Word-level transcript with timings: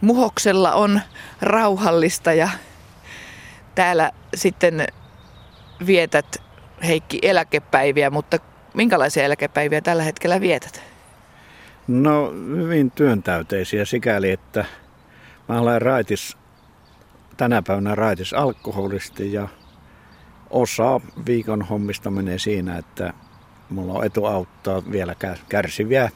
Muhoksella 0.00 0.72
on 0.72 1.00
rauhallista 1.42 2.32
ja 2.32 2.48
täällä 3.74 4.12
sitten 4.34 4.86
vietät 5.86 6.42
Heikki 6.86 7.18
eläkepäiviä, 7.22 8.10
mutta 8.10 8.38
minkälaisia 8.74 9.24
eläkepäiviä 9.24 9.80
tällä 9.80 10.02
hetkellä 10.02 10.40
vietät? 10.40 10.82
No 11.88 12.32
hyvin 12.56 12.90
työntäyteisiä 12.90 13.84
sikäli, 13.84 14.30
että 14.30 14.64
mä 15.48 15.60
olen 15.60 15.82
raitis, 15.82 16.36
tänä 17.36 17.62
päivänä 17.66 17.94
raitis 17.94 18.32
alkoholisti 18.32 19.32
ja 19.32 19.48
osa 20.50 21.00
viikon 21.26 21.62
hommista 21.62 22.10
menee 22.10 22.38
siinä, 22.38 22.78
että 22.78 23.12
mulla 23.70 23.92
on 23.92 24.04
etu 24.04 24.26
auttaa 24.26 24.82
vielä 24.90 25.14
kärsiviä 25.48 26.10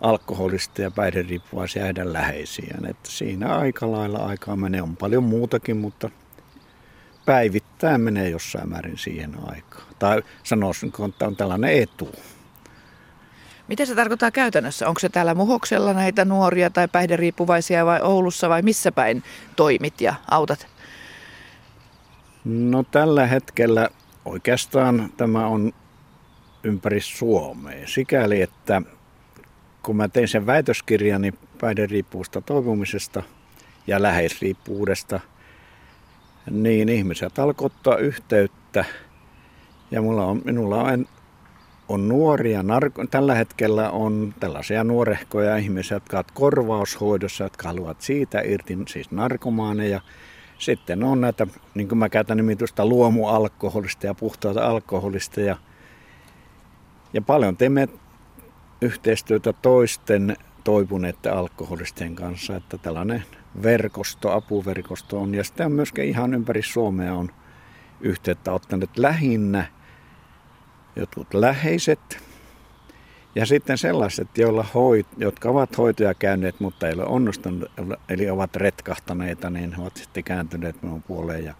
alkoholista 0.00 0.82
ja 0.82 0.90
päihderiippuvaisia 0.90 1.84
heidän 1.84 2.12
läheisiään. 2.12 2.86
Että 2.86 3.10
siinä 3.10 3.56
aika 3.56 3.92
lailla 3.92 4.18
aikaa 4.18 4.56
menee. 4.56 4.82
On 4.82 4.96
paljon 4.96 5.24
muutakin, 5.24 5.76
mutta 5.76 6.10
päivittäin 7.26 8.00
menee 8.00 8.30
jossain 8.30 8.68
määrin 8.68 8.98
siihen 8.98 9.34
aikaan. 9.46 9.86
Tai 9.98 10.22
sanoisin, 10.42 10.92
että 11.08 11.26
on 11.26 11.36
tällainen 11.36 11.82
etu. 11.82 12.12
Mitä 13.68 13.84
se 13.84 13.94
tarkoittaa 13.94 14.30
käytännössä? 14.30 14.88
Onko 14.88 15.00
se 15.00 15.08
täällä 15.08 15.34
Muhoksella 15.34 15.92
näitä 15.92 16.24
nuoria 16.24 16.70
tai 16.70 16.88
päihderiippuvaisia 16.88 17.86
vai 17.86 18.00
Oulussa 18.02 18.48
vai 18.48 18.62
missä 18.62 18.92
päin 18.92 19.22
toimit 19.56 20.00
ja 20.00 20.14
autat? 20.30 20.66
No 22.44 22.82
tällä 22.82 23.26
hetkellä 23.26 23.88
oikeastaan 24.24 25.12
tämä 25.16 25.46
on 25.46 25.72
ympäri 26.62 27.00
Suomea. 27.00 27.86
Sikäli, 27.86 28.42
että 28.42 28.82
kun 29.88 29.96
mä 29.96 30.08
tein 30.08 30.28
sen 30.28 30.46
väitöskirjani 30.46 31.32
päihderiippuvuudesta 31.60 32.40
toipumisesta 32.40 33.22
ja 33.86 34.02
läheisriippuvuudesta, 34.02 35.20
niin 36.50 36.88
ihmiset 36.88 37.38
alkoivat 37.38 37.72
ottaa 37.72 37.96
yhteyttä. 37.96 38.84
Ja 39.90 40.02
mulla 40.02 40.24
on, 40.24 40.42
minulla 40.44 40.82
on, 40.82 41.06
on 41.88 42.08
nuoria, 42.08 42.62
narko, 42.62 43.06
tällä 43.06 43.34
hetkellä 43.34 43.90
on 43.90 44.34
tällaisia 44.40 44.84
nuorehkoja 44.84 45.56
ihmisiä, 45.56 45.96
jotka 45.96 46.16
ovat 46.16 46.30
korvaushoidossa, 46.30 47.44
jotka 47.44 47.68
haluavat 47.68 48.00
siitä 48.00 48.40
irti, 48.40 48.78
siis 48.88 49.10
narkomaaneja. 49.10 50.00
Sitten 50.58 51.04
on 51.04 51.20
näitä, 51.20 51.46
niin 51.74 51.88
kuin 51.88 51.98
mä 51.98 52.08
käytän 52.08 52.36
nimitystä, 52.36 52.86
luomualkoholista 52.86 54.06
ja 54.06 54.14
puhtaata 54.14 54.66
alkoholista. 54.66 55.40
Ja, 55.40 55.56
ja 57.12 57.22
paljon 57.22 57.56
teemme 57.56 57.88
yhteistyötä 58.82 59.52
toisten 59.52 60.36
toipuneiden 60.64 61.32
alkoholistien 61.32 62.14
kanssa, 62.14 62.56
että 62.56 62.78
tällainen 62.78 63.24
verkosto, 63.62 64.30
apuverkosto 64.30 65.20
on. 65.20 65.34
Ja 65.34 65.44
sitten 65.44 65.72
myöskin 65.72 66.04
ihan 66.04 66.34
ympäri 66.34 66.62
Suomea 66.62 67.14
on 67.14 67.30
yhteyttä 68.00 68.52
ottaneet 68.52 68.98
lähinnä 68.98 69.66
jotkut 70.96 71.34
läheiset 71.34 72.28
ja 73.34 73.46
sitten 73.46 73.78
sellaiset, 73.78 74.38
joilla 74.38 74.64
hoit, 74.74 75.06
jotka 75.16 75.48
ovat 75.48 75.78
hoitoja 75.78 76.14
käyneet, 76.14 76.60
mutta 76.60 76.88
ei 76.88 76.94
ole 76.94 77.04
onnistunut, 77.04 77.70
eli 78.08 78.30
ovat 78.30 78.56
retkahtaneita, 78.56 79.50
niin 79.50 79.80
ovat 79.80 79.96
sitten 79.96 80.24
kääntyneet 80.24 80.82
minun 80.82 81.02
puoleen 81.02 81.44
ja 81.44 81.54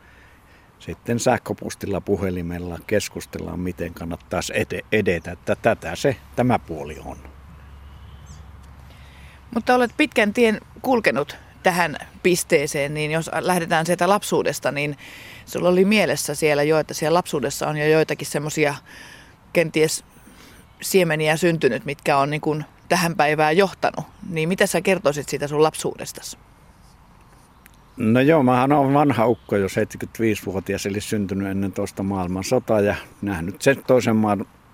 sitten 0.79 1.21
sähköpostilla 1.21 2.01
puhelimella 2.01 2.79
keskustellaan, 2.87 3.61
miten 3.61 3.95
kannattaisi 3.95 4.53
edetä. 4.93 5.33
Että 5.33 5.57
tätä 5.57 5.97
se, 5.97 6.17
tämä 6.37 6.59
puoli 6.59 6.97
on. 7.05 7.17
Mutta 9.55 9.75
olet 9.75 9.91
pitkän 9.97 10.33
tien 10.33 10.61
kulkenut 10.83 11.37
tähän 11.63 11.97
pisteeseen, 12.23 12.95
niin 12.95 13.11
jos 13.11 13.31
lähdetään 13.41 13.87
sieltä 13.87 14.09
lapsuudesta, 14.09 14.73
niin 14.73 14.97
sulla 15.47 15.69
oli 15.69 15.85
mielessä 15.85 16.35
siellä 16.35 16.63
jo, 16.63 16.79
että 16.79 16.95
siellä 16.95 17.17
lapsuudessa 17.17 17.69
on 17.69 17.77
jo 17.77 17.87
joitakin 17.87 18.27
semmoisia 18.27 18.75
kenties 19.53 20.05
siemeniä 20.81 21.37
syntynyt, 21.37 21.85
mitkä 21.85 22.19
on 22.19 22.31
niin 22.31 22.41
kuin 22.41 22.65
tähän 22.89 23.17
päivään 23.17 23.57
johtanut. 23.57 24.07
Niin 24.31 24.49
mitä 24.49 24.67
sä 24.67 24.81
kertoisit 24.81 25.29
siitä 25.29 25.49
sun 25.49 25.63
lapsuudestasi? 25.63 26.39
No 27.99 28.21
joo, 28.21 28.43
mä 28.43 28.63
olen 28.63 28.95
vanha 28.95 29.27
ukko 29.27 29.57
jo 29.57 29.67
75-vuotias, 29.67 30.87
eli 30.87 31.01
syntynyt 31.01 31.49
ennen 31.49 31.73
toista 31.73 32.03
maailmansotaa 32.03 32.81
ja 32.81 32.95
nähnyt 33.23 33.63
sen 33.63 33.77
toisen 33.87 34.17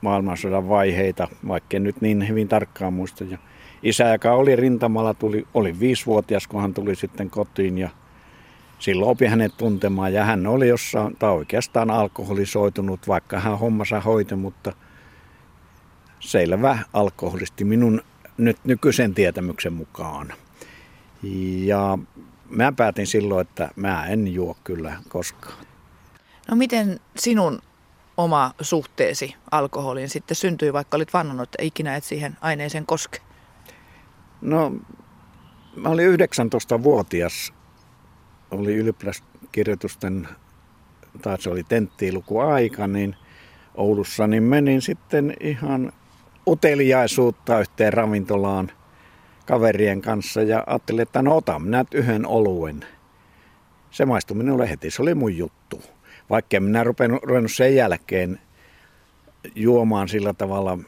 maailmansodan 0.01 0.69
vaiheita, 0.69 1.29
vaikka 1.49 1.79
nyt 1.79 2.01
niin 2.01 2.29
hyvin 2.29 2.49
tarkkaan 2.49 2.93
muista. 2.93 3.25
Ja 3.25 3.39
isä, 3.83 4.09
joka 4.09 4.33
oli 4.33 4.57
rintamalla, 4.57 5.15
tuli, 5.15 5.47
oli 5.55 5.81
viisivuotias, 5.81 6.47
kun 6.47 6.61
hän 6.61 6.75
tuli 6.75 6.97
sitten 6.97 7.31
kotiin 7.31 7.79
ja 7.79 7.89
silloin 8.79 9.11
opi 9.11 9.27
hänet 9.27 9.57
tuntemaan 9.57 10.13
ja 10.13 10.25
hän 10.25 10.47
oli 10.47 10.69
jossain, 10.69 11.17
tai 11.17 11.31
oikeastaan 11.31 11.91
alkoholisoitunut, 11.91 13.09
vaikka 13.09 13.41
hän 13.41 13.59
hommansa 13.59 14.01
hoiti, 14.01 14.35
mutta 14.35 14.73
selvä 16.21 16.79
alkoholisti 16.93 17.65
minun 17.65 18.03
nyt 18.39 18.57
nykyisen 18.65 19.15
tietämyksen 19.15 19.73
mukaan. 19.73 20.33
Ja 21.65 21.99
mä 22.55 22.73
päätin 22.73 23.07
silloin, 23.07 23.47
että 23.49 23.71
mä 23.77 24.07
en 24.07 24.35
juo 24.35 24.57
kyllä 24.65 24.97
koskaan. 25.09 25.67
No 26.49 26.57
miten 26.57 27.01
sinun 27.17 27.63
oma 28.17 28.55
suhteesi 28.61 29.35
alkoholiin 29.51 30.09
sitten 30.09 30.35
syntyi, 30.37 30.73
vaikka 30.73 30.97
olit 30.97 31.13
vannonut, 31.13 31.43
että 31.43 31.63
ikinä 31.63 31.97
et 31.97 32.05
siihen 32.05 32.37
aineeseen 32.41 32.87
koske? 32.87 33.19
No, 34.41 34.73
mä 35.77 35.89
olin 35.89 36.09
19-vuotias. 36.09 37.53
Oli 38.51 38.75
ylioppilaskirjoitusten, 38.75 40.29
tai 41.23 41.43
se 41.43 41.51
oli 41.51 41.65
tenttiilukuaika, 41.65 42.87
niin 42.87 43.17
Oulussa, 43.75 44.27
niin 44.27 44.43
menin 44.43 44.83
sitten 44.83 45.35
ihan 45.41 45.93
uteliaisuutta 46.47 47.61
yhteen 47.61 47.93
ravintolaan– 47.93 48.73
kaverien 49.47 50.01
kanssa 50.01 50.43
ja 50.43 50.65
ajattelin, 50.67 51.01
että 51.01 51.23
no 51.23 51.37
otan 51.37 51.63
minä 51.63 51.85
yhden 51.95 52.27
oluen. 52.27 52.85
Se 53.91 54.05
maistui 54.05 54.37
minulle 54.37 54.71
heti, 54.71 54.91
se 54.91 55.03
oli 55.03 55.15
mun 55.15 55.37
juttu. 55.37 55.83
Vaikka 56.31 56.61
minä 56.61 56.85
ruvennut, 56.85 57.23
ruvennut 57.23 57.53
sen 57.53 57.77
jälkeen 57.77 58.41
juomaan 59.55 60.09
sillä 60.09 60.35
tavalla 60.35 60.79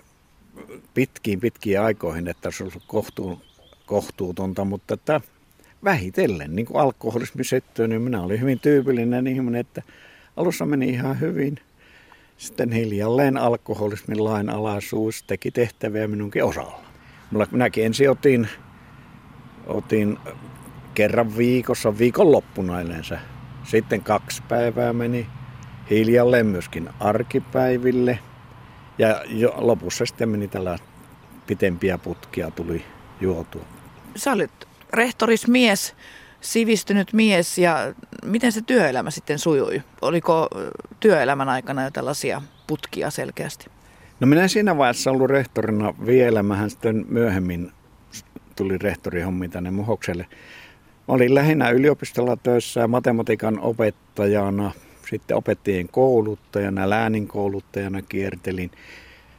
pitkiin 0.94 1.40
pitkiin 1.40 1.80
aikoihin, 1.80 2.28
että 2.28 2.50
se 2.50 2.64
olisi 2.64 2.82
kohtuu, 2.86 3.40
kohtuutonta, 3.86 4.64
mutta 4.64 4.94
että 4.94 5.20
vähitellen, 5.84 6.56
niin 6.56 6.66
kuin 6.66 6.80
alkoholismi 6.80 7.42
niin 7.88 8.02
minä 8.02 8.22
olin 8.22 8.40
hyvin 8.40 8.60
tyypillinen 8.60 9.26
ihminen, 9.26 9.60
että 9.60 9.82
alussa 10.36 10.66
meni 10.66 10.88
ihan 10.88 11.20
hyvin. 11.20 11.58
Sitten 12.36 12.72
hiljalleen 12.72 13.36
alkoholismin 13.36 14.24
lainalaisuus 14.24 15.22
teki 15.22 15.50
tehtäviä 15.50 16.08
minunkin 16.08 16.44
osalla. 16.44 16.85
Mulla, 17.30 17.46
minäkin 17.50 17.86
ensin 17.86 18.10
otin, 18.10 18.48
otin 19.66 20.18
kerran 20.94 21.36
viikossa, 21.36 21.98
viikonloppuna 21.98 22.80
yleensä. 22.80 23.18
Sitten 23.64 24.02
kaksi 24.02 24.42
päivää 24.48 24.92
meni 24.92 25.26
hiljalleen 25.90 26.46
myöskin 26.46 26.90
arkipäiville. 27.00 28.18
Ja 28.98 29.22
jo 29.28 29.54
lopussa 29.56 30.06
sitten 30.06 30.28
meni 30.28 30.48
tällä 30.48 30.78
pitempiä 31.46 31.98
putkia 31.98 32.50
tuli 32.50 32.84
juotua. 33.20 33.62
Sä 34.16 34.32
olit 34.32 34.50
rehtorismies, 34.92 35.94
sivistynyt 36.40 37.12
mies 37.12 37.58
ja 37.58 37.94
miten 38.24 38.52
se 38.52 38.62
työelämä 38.62 39.10
sitten 39.10 39.38
sujui? 39.38 39.82
Oliko 40.02 40.48
työelämän 41.00 41.48
aikana 41.48 41.84
jo 41.84 41.90
tällaisia 41.90 42.42
putkia 42.66 43.10
selkeästi? 43.10 43.75
No 44.20 44.26
minä 44.26 44.48
siinä 44.48 44.76
vaiheessa 44.76 45.10
ollut 45.10 45.30
rehtorina 45.30 45.94
vielä. 46.06 46.42
Mähän 46.42 46.70
sitten 46.70 47.04
myöhemmin 47.08 47.72
tuli 48.56 48.78
rehtorihommi 48.78 49.48
tänne 49.48 49.70
Muhokselle. 49.70 50.26
Mä 51.08 51.14
olin 51.14 51.34
lähinnä 51.34 51.70
yliopistolla 51.70 52.36
töissä 52.36 52.80
ja 52.80 52.88
matematiikan 52.88 53.60
opettajana, 53.60 54.70
sitten 55.10 55.36
opettajien 55.36 55.88
kouluttajana, 55.88 56.90
läänin 56.90 57.28
kouluttajana 57.28 58.02
kiertelin. 58.02 58.70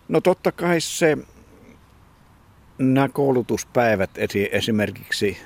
No 0.07 0.21
totta 0.21 0.51
kai 0.51 0.81
se, 0.81 1.17
nämä 2.77 3.09
koulutuspäivät 3.09 4.09
esimerkiksi, 4.51 5.37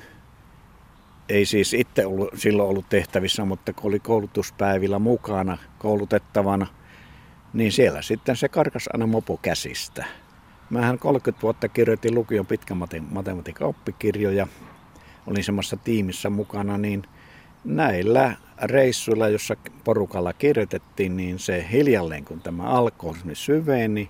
ei 1.30 1.46
siis 1.46 1.74
itse 1.74 2.06
ollut, 2.06 2.30
silloin 2.36 2.70
ollut 2.70 2.90
tehtävissä, 2.90 3.46
mutta 3.46 3.74
kun 3.74 3.90
oli 3.90 4.00
koulutuspäivillä 4.00 5.00
mukana 5.00 5.58
koulutettavana– 5.80 6.68
niin 7.54 7.72
siellä 7.72 8.02
sitten 8.02 8.36
se 8.36 8.50
karkas 8.50 8.90
aina 8.94 9.08
mopo 9.08 9.40
käsistä. 9.42 10.06
Mähän 10.70 11.00
30 11.00 11.42
vuotta 11.42 11.70
kirjoitin 11.70 12.16
lukion 12.16 12.46
pitkä 12.46 12.76
matematiikan 13.10 13.68
oppikirjoja. 13.68 14.48
Olin 15.28 15.44
semmoisessa 15.44 15.78
tiimissä 15.78 16.30
mukana, 16.30 16.78
niin 16.78 17.04
näillä 17.64 18.36
reissuilla, 18.62 19.28
jossa 19.28 19.56
porukalla 19.84 20.34
kirjoitettiin, 20.34 21.18
niin 21.18 21.40
se 21.40 21.68
hiljalleen 21.72 22.26
kun 22.26 22.42
tämä 22.42 22.64
alkoi 22.64 23.14
syveeni, 23.34 24.10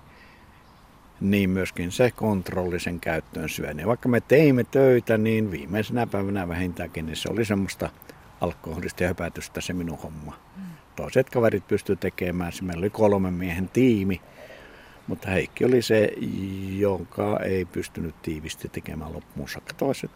niin 1.22 1.50
myöskin 1.50 1.92
se 1.92 2.12
kontrollisen 2.12 3.00
käyttöön 3.00 3.50
syöni. 3.50 3.88
Vaikka 3.88 4.10
me 4.10 4.22
teimme 4.22 4.64
töitä, 4.64 5.18
niin 5.18 5.52
viimeisenä 5.52 6.08
päivänä 6.08 6.48
vähintäänkin 6.48 7.06
niin 7.06 7.16
se 7.16 7.30
oli 7.32 7.46
semmoista 7.46 7.90
alkoholista 8.42 9.04
ja 9.04 9.08
höpätystä 9.08 9.62
se 9.62 9.74
minun 9.74 9.98
homma. 9.98 10.40
Mm. 10.58 10.64
Toiset 11.02 11.30
kaverit 11.30 11.68
pystyivät 11.68 12.00
tekemään, 12.00 12.54
se 12.54 12.64
meillä 12.64 12.82
oli 12.82 12.90
kolmen 12.90 13.34
miehen 13.34 13.70
tiimi, 13.70 14.22
mutta 15.08 15.30
Heikki 15.30 15.66
oli 15.66 15.82
se, 15.82 16.12
joka 16.78 17.40
ei 17.40 17.66
pystynyt 17.66 18.16
tiivisti 18.22 18.70
tekemään 18.70 19.14
loppuun 19.14 19.50
saakka. 19.50 19.74
Toiset, 19.74 20.12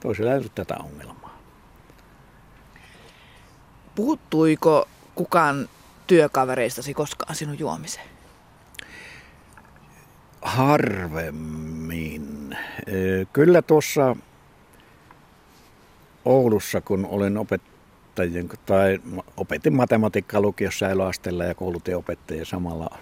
toisilla 0.00 0.30
ei 0.30 0.38
ollut 0.38 0.54
tätä 0.54 0.74
ongelmaa. 0.74 1.38
Puuttuiko 3.94 4.88
kukaan 5.14 5.68
työkavereistasi 6.06 6.94
koskaan 6.94 7.34
sinun 7.34 7.58
juomiseen? 7.58 8.06
Harvemmin. 10.42 12.18
Kyllä 13.32 13.62
tuossa 13.62 14.16
Oulussa, 16.24 16.80
kun 16.80 17.06
olen 17.06 17.38
opettajien, 18.12 18.48
tai 18.66 19.00
opetin 19.36 19.76
matematiikkaa 19.76 20.40
lukiossa 20.40 20.88
eloasteella 20.88 21.44
ja 21.44 21.54
koulutin 21.54 21.96
opettajia 21.96 22.44
samalla 22.44 22.98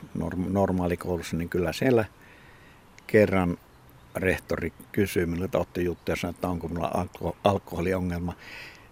normaalikoulussa, 0.49 1.37
niin 1.37 1.49
kyllä 1.49 1.73
siellä 1.73 2.05
kerran 3.07 3.59
rehtori 4.17 4.73
kysyi 4.93 5.27
minulle, 5.27 5.45
että 5.45 5.59
otti 5.59 5.85
juttuja 5.85 6.13
ja 6.13 6.17
sanoi, 6.17 6.31
että 6.31 6.49
onko 6.49 6.69
minulla 6.69 6.91
alko- 6.95 7.37
alkoholiongelma. 7.45 8.33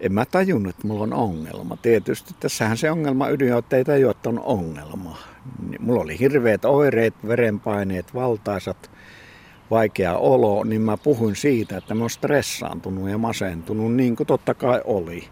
En 0.01 0.13
mä 0.13 0.25
tajunnut, 0.25 0.75
että 0.75 0.87
mulla 0.87 1.03
on 1.03 1.13
ongelma. 1.13 1.77
Tietysti 1.77 2.35
tässähän 2.41 2.77
se 2.77 2.91
ongelma 2.91 3.29
ydin 3.29 3.53
on, 3.53 3.59
että 3.59 3.77
ei 3.77 3.85
tajua, 3.85 4.11
että 4.11 4.29
on 4.29 4.41
ongelma. 4.41 5.19
Mulla 5.79 6.03
oli 6.03 6.19
hirveät 6.19 6.65
oireet, 6.65 7.15
verenpaineet, 7.29 8.15
valtaisat, 8.15 8.91
vaikea 9.71 10.17
olo, 10.19 10.65
niin 10.65 10.81
mä 10.81 10.97
puhuin 10.97 11.37
siitä, 11.37 11.77
että 11.77 11.95
mä 11.95 12.01
oon 12.01 12.11
stressaantunut 12.11 13.11
ja 13.11 13.19
masentunut 13.19 13.95
niin 13.95 14.17
kuin 14.17 14.27
totta 14.27 14.55
kai 14.55 14.81
oli. 14.85 15.29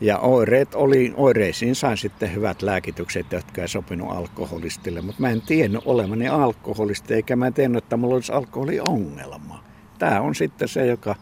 Ja 0.00 0.18
oireet 0.18 0.74
oli, 0.74 1.14
oireisiin 1.16 1.74
sain 1.74 1.96
sitten 1.96 2.34
hyvät 2.34 2.62
lääkitykset, 2.62 3.32
jotka 3.32 3.62
ei 3.62 3.68
sopinut 3.68 4.10
alkoholistille, 4.10 5.00
mutta 5.00 5.22
mä 5.22 5.30
en 5.30 5.40
tiennyt 5.42 5.82
olevani 5.84 6.28
alkoholisti, 6.28 7.14
eikä 7.14 7.36
mä 7.36 7.50
tiennyt, 7.50 7.84
että 7.84 7.96
mulla 7.96 8.14
olisi 8.14 8.32
alkoholiongelma. 8.32 9.64
Tämä 9.98 10.20
on 10.20 10.34
sitten 10.34 10.68
se, 10.68 10.86
joka, 10.86 11.14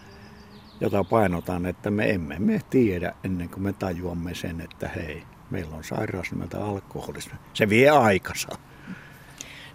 jota 0.81 1.05
painotan, 1.05 1.67
että 1.67 1.90
me 1.90 2.11
emme 2.11 2.37
me 2.38 2.61
tiedä 2.70 3.14
ennen 3.25 3.49
kuin 3.49 3.62
me 3.62 3.73
tajuamme 3.73 4.34
sen, 4.34 4.61
että 4.61 4.88
hei, 4.88 5.22
meillä 5.50 5.76
on 5.76 5.84
sairaus 5.84 6.31
nimeltä 6.31 6.64
alkoholismi. 6.64 7.38
Se 7.55 7.69
vie 7.69 7.90
aikansa. 7.90 8.49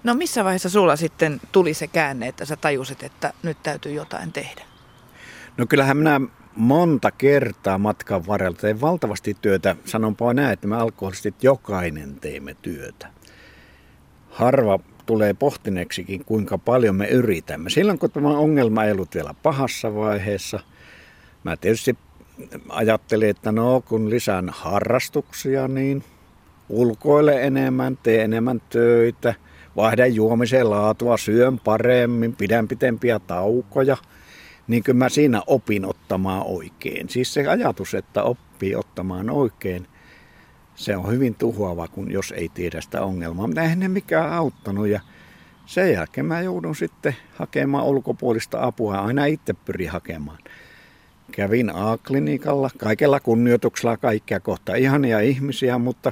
No 0.04 0.14
missä 0.14 0.44
vaiheessa 0.44 0.70
sulla 0.70 0.96
sitten 0.96 1.42
tuli 1.52 1.74
se 1.74 1.88
käänne, 1.88 2.28
että 2.28 2.46
sä 2.46 2.56
tajusit, 2.56 3.04
että 3.04 3.34
nyt 3.44 3.58
täytyy 3.64 3.92
jotain 3.92 4.32
tehdä? 4.32 4.62
No 5.58 5.66
kyllähän 5.66 5.98
minä 5.98 6.22
monta 6.56 7.12
kertaa 7.12 7.78
matkan 7.78 8.28
varrella 8.28 8.58
tein 8.62 8.82
valtavasti 8.82 9.38
työtä. 9.42 9.76
Sanonpa 9.86 10.34
näin, 10.34 10.54
että 10.54 10.68
me 10.68 10.76
alkoholistit 10.76 11.44
jokainen 11.44 12.16
teemme 12.16 12.56
työtä. 12.62 13.08
Harva 14.30 14.80
tulee 15.06 15.34
pohtineeksikin, 15.34 16.26
kuinka 16.26 16.58
paljon 16.58 16.96
me 16.96 17.08
yritämme. 17.08 17.70
Silloin 17.70 18.00
kun 18.00 18.12
tämä 18.12 18.30
ongelma 18.30 18.84
ei 18.84 18.92
ollut 18.92 19.16
vielä 19.16 19.36
pahassa 19.44 19.96
vaiheessa, 19.96 20.60
mä 21.44 21.58
tietysti 21.58 21.98
ajattelin, 22.70 23.30
että 23.30 23.52
no 23.52 23.82
kun 23.82 24.10
lisään 24.10 24.50
harrastuksia, 24.50 25.68
niin 25.68 26.04
ulkoile 26.70 27.44
enemmän, 27.44 27.98
tee 28.04 28.24
enemmän 28.24 28.62
töitä, 28.70 29.34
vaihdan 29.76 30.16
juomisen 30.16 30.70
laatua, 30.70 31.18
syön 31.18 31.60
paremmin, 31.60 32.36
pidän 32.36 32.68
pitempiä 32.68 33.20
taukoja. 33.20 33.98
Niin 34.68 34.84
kyllä 34.84 34.98
mä 34.98 35.10
siinä 35.10 35.42
opin 35.48 35.86
ottamaan 35.86 36.44
oikein. 36.46 37.10
Siis 37.10 37.34
se 37.34 37.48
ajatus, 37.48 37.94
että 37.94 38.24
oppii 38.24 38.76
ottamaan 38.76 39.30
oikein, 39.30 39.88
se 40.76 40.98
on 40.98 41.12
hyvin 41.12 41.36
tuhoava, 41.36 41.88
kun 41.88 42.12
jos 42.12 42.32
ei 42.38 42.50
tiedä 42.50 42.82
sitä 42.82 43.02
ongelmaa. 43.02 43.48
Mutta 43.48 43.62
eihän 43.62 43.80
ne 43.80 43.88
mikään 43.88 44.34
auttanut 44.34 44.88
ja 44.88 45.02
sen 45.66 45.94
jälkeen 45.94 46.26
mä 46.26 46.42
joudun 46.42 46.76
sitten 46.76 47.16
hakemaan 47.34 47.86
ulkopuolista 47.86 48.64
apua. 48.66 48.98
Aina 48.98 49.26
itse 49.26 49.54
pyrin 49.54 49.90
hakemaan. 49.90 50.38
Kävin 51.32 51.76
A-klinikalla 51.76 52.70
kaikella 52.78 53.20
kunnioituksella 53.20 53.98
kaikkia 53.98 54.40
kohta 54.40 54.76
ihania 54.76 55.20
ihmisiä, 55.20 55.78
mutta, 55.78 56.12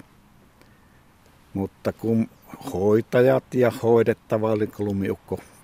mutta 1.53 1.93
kun 1.93 2.29
hoitajat 2.73 3.43
ja 3.53 3.71
hoidettava 3.83 4.51
oli 4.51 4.69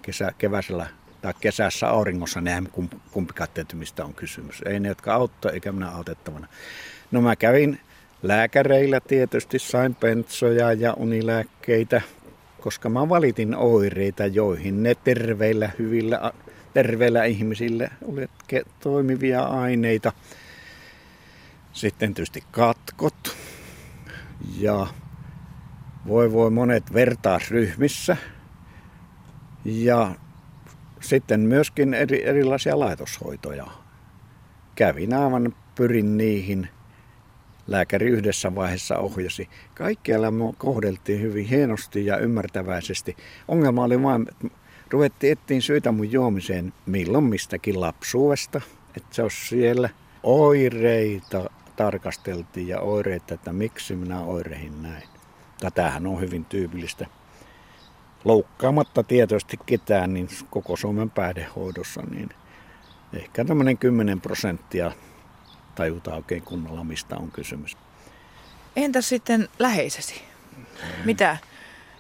kesä, 0.02 0.32
keväisellä 0.38 0.88
tai 1.26 1.34
kesässä 1.40 1.90
auringossa, 1.90 2.42
niin 2.42 2.70
kumpikaan 3.12 3.50
tietty, 3.54 3.76
mistä 3.76 4.06
on 4.06 4.14
kysymys. 4.14 4.62
Ei 4.66 4.80
ne, 4.80 4.88
jotka 4.88 5.14
auttaa, 5.14 5.52
eikä 5.52 5.72
minä 5.72 5.90
autettavana. 5.90 6.48
No 7.12 7.22
mä 7.22 7.36
kävin 7.36 7.80
lääkäreillä 8.24 9.00
tietysti, 9.00 9.60
sain 9.60 9.96
pentsoja 9.96 10.74
ja 10.74 10.94
unilääkkeitä, 10.94 12.02
koska 12.62 12.90
mä 12.90 13.10
valitin 13.10 13.56
oireita, 13.56 14.26
joihin 14.26 14.84
ne 14.84 14.96
terveillä, 14.96 15.70
hyvillä, 15.80 16.32
terveillä 16.74 17.24
ihmisille 17.24 17.90
oli 18.06 18.28
toimivia 18.80 19.44
aineita. 19.44 20.12
Sitten 21.74 22.14
tietysti 22.14 22.44
katkot 22.52 23.38
ja 24.58 24.88
voi 26.08 26.32
voi 26.32 26.52
monet 26.52 26.94
vertaisryhmissä 26.94 28.18
ja 29.66 30.16
sitten 31.10 31.40
myöskin 31.40 31.94
eri, 31.94 32.26
erilaisia 32.26 32.80
laitoshoitoja. 32.80 33.68
Kävin 34.76 35.14
aivan, 35.14 35.56
pyrin 35.76 36.18
niihin. 36.18 36.70
Lääkäri 37.68 38.08
yhdessä 38.08 38.56
vaiheessa 38.56 38.98
ohjasi. 38.98 39.50
Kaikkialla 39.76 40.28
kohdeltiin 40.58 41.22
hyvin 41.22 41.46
hienosti 41.46 42.06
ja 42.06 42.18
ymmärtäväisesti. 42.18 43.18
Ongelma 43.48 43.84
oli 43.84 44.04
vain, 44.04 44.26
että 44.30 44.48
ruvettiin 44.90 45.32
etsiä 45.32 45.62
syitä 45.62 45.92
mun 45.92 46.12
juomiseen 46.12 46.74
milloin 46.86 47.24
mistäkin 47.24 47.82
lapsuudesta. 47.82 48.62
Että 48.98 49.16
se 49.16 49.24
olisi 49.24 49.48
siellä. 49.48 49.90
Oireita 50.24 51.50
tarkasteltiin 51.76 52.68
ja 52.68 52.80
oireita, 52.80 53.34
että 53.34 53.54
miksi 53.54 53.96
minä 53.96 54.22
oireihin 54.22 54.82
näin. 54.82 55.04
Tätähän 55.60 56.08
on 56.08 56.22
hyvin 56.22 56.46
tyypillistä 56.46 57.08
loukkaamatta 58.26 59.04
tietoisesti 59.04 59.58
ketään, 59.66 60.14
niin 60.14 60.28
koko 60.50 60.76
Suomen 60.76 61.10
päihdehoidossa, 61.10 62.02
niin 62.02 62.30
ehkä 63.14 63.46
tämmöinen 63.46 63.78
10 63.78 64.22
prosenttia 64.22 64.92
tajutaan 65.76 66.18
oikein 66.18 66.42
kunnolla, 66.42 66.84
mistä 66.84 67.16
on 67.16 67.32
kysymys. 67.32 67.78
Entäs 68.76 69.10
sitten 69.10 69.50
läheisesi? 69.60 70.22
Mitä 71.06 71.38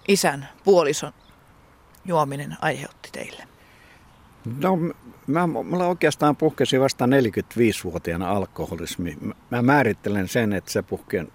isän 0.07 0.49
puolison 0.63 1.13
juominen 2.05 2.57
aiheutti 2.61 3.09
teille? 3.11 3.47
No, 4.61 4.77
mä, 5.27 5.47
mulla 5.47 5.87
oikeastaan 5.87 6.35
puhkesi 6.35 6.79
vasta 6.79 7.05
45-vuotiaana 7.05 8.29
alkoholismi. 8.29 9.17
Mä 9.49 9.61
määrittelen 9.61 10.27
sen, 10.27 10.53
että 10.53 10.71
se 10.71 10.81
puhkeen 10.81 11.27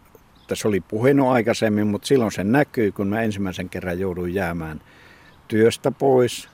se 0.54 0.69
oli 0.69 0.80
puhenut 0.80 1.28
aikaisemmin, 1.28 1.87
mutta 1.87 2.09
silloin 2.09 2.33
se 2.33 2.45
näkyy, 2.45 2.92
kun 2.92 3.07
mä 3.07 3.23
ensimmäisen 3.23 3.69
kerran 3.69 4.00
jouduin 4.00 4.35
jäämään 4.35 4.80
työstä 5.49 5.90
pois. 5.90 6.49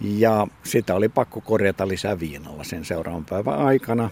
Ja 0.00 0.46
sitä 0.62 0.94
oli 0.94 1.08
pakko 1.08 1.40
korjata 1.40 1.88
lisää 1.88 2.20
viinalla 2.20 2.64
sen 2.64 2.84
seuraavan 2.84 3.24
päivän 3.24 3.58
aikana. 3.58 4.10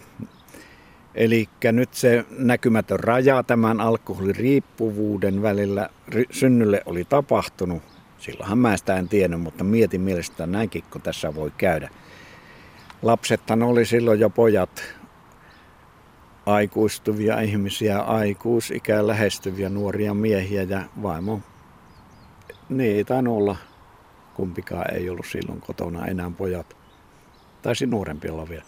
Eli 1.14 1.48
nyt 1.72 1.94
se 1.94 2.24
näkymätön 2.38 3.00
raja 3.00 3.42
tämän 3.42 3.80
alkoholiriippuvuuden 3.80 5.42
välillä 5.42 5.88
synnylle 6.30 6.82
oli 6.86 7.04
tapahtunut. 7.04 7.82
Silloinhan 8.18 8.58
mä 8.58 8.76
sitä 8.76 8.96
en 8.96 9.08
tiennyt, 9.08 9.40
mutta 9.40 9.64
mietin 9.64 10.00
mielestä 10.00 10.46
näinkin, 10.46 10.84
kun 10.90 11.02
tässä 11.02 11.34
voi 11.34 11.52
käydä. 11.58 11.90
Lapsethan 13.02 13.62
oli 13.62 13.84
silloin 13.84 14.20
jo 14.20 14.30
pojat 14.30 14.82
aikuistuvia 16.46 17.40
ihmisiä, 17.40 17.98
aikuisikään 17.98 19.06
lähestyviä 19.06 19.68
nuoria 19.68 20.14
miehiä 20.14 20.62
ja 20.62 20.82
vaimo. 21.02 21.40
Niin 22.68 22.96
ei 22.96 23.04
tainnut 23.04 23.36
olla, 23.36 23.56
kumpikaan 24.34 24.94
ei 24.94 25.10
ollut 25.10 25.26
silloin 25.26 25.60
kotona 25.60 26.06
enää 26.06 26.30
pojat. 26.38 26.76
Taisi 27.62 27.86
nuorempi 27.86 28.28
olla 28.28 28.48
vielä. 28.48 28.64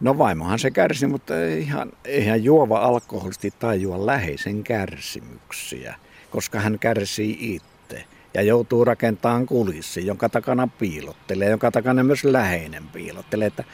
No 0.00 0.18
vaimohan 0.18 0.58
se 0.58 0.70
kärsi, 0.70 1.06
mutta 1.06 1.40
eihän, 1.40 1.92
eihän 2.04 2.44
juova 2.44 2.78
alkoholisti 2.78 3.50
tajua 3.58 4.06
läheisen 4.06 4.62
kärsimyksiä, 4.62 5.94
koska 6.30 6.60
hän 6.60 6.78
kärsii 6.78 7.54
itse 7.54 8.04
ja 8.34 8.42
joutuu 8.42 8.84
rakentamaan 8.84 9.46
kulissi, 9.46 10.06
jonka 10.06 10.28
takana 10.28 10.68
piilottelee, 10.78 11.50
jonka 11.50 11.70
takana 11.70 12.04
myös 12.04 12.24
läheinen 12.24 12.88
piilottelee. 12.88 13.46
Että 13.46 13.64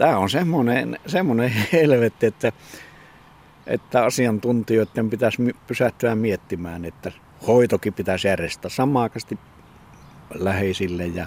tämä 0.00 0.18
on 0.18 0.30
semmoinen, 0.30 0.98
semmoinen 1.06 1.52
helvetti, 1.72 2.26
että, 2.26 2.52
että 3.66 4.04
asiantuntijoiden 4.04 5.10
pitäisi 5.10 5.54
pysähtyä 5.66 6.14
miettimään, 6.14 6.84
että 6.84 7.12
hoitokin 7.46 7.92
pitäisi 7.92 8.28
järjestää. 8.28 8.68
Samaan 8.68 9.10
läheisille 10.34 11.06
ja 11.06 11.26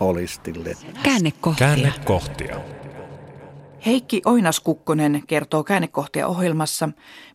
holistille. 0.00 0.76
Käännekohtia. 1.02 1.66
Käännekohtia. 1.66 2.60
Heikki 3.86 4.22
Oinaskukkonen 4.26 5.22
kertoo 5.26 5.64
käännekohtia 5.64 6.26
ohjelmassa, 6.26 6.88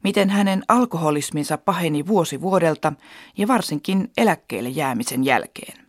miten 0.04 0.30
hänen 0.30 0.64
alkoholisminsa 0.68 1.58
paheni 1.58 2.08
vuosi 2.08 2.42
vuodelta 2.42 2.94
ja 3.38 3.48
varsinkin 3.48 4.12
eläkkeelle 4.18 4.70
jäämisen 4.70 5.26
jälkeen. 5.26 5.83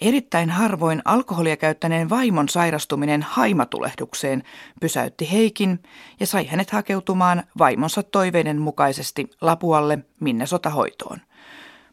Erittäin 0.00 0.50
harvoin 0.50 1.02
alkoholia 1.04 1.56
käyttäneen 1.56 2.10
vaimon 2.10 2.48
sairastuminen 2.48 3.22
haimatulehdukseen 3.22 4.42
pysäytti 4.80 5.32
Heikin 5.32 5.82
ja 6.20 6.26
sai 6.26 6.46
hänet 6.46 6.70
hakeutumaan 6.70 7.42
vaimonsa 7.58 8.02
toiveiden 8.02 8.60
mukaisesti 8.60 9.30
Lapualle 9.40 9.98
minne 10.20 10.46
sotahoitoon. 10.46 11.18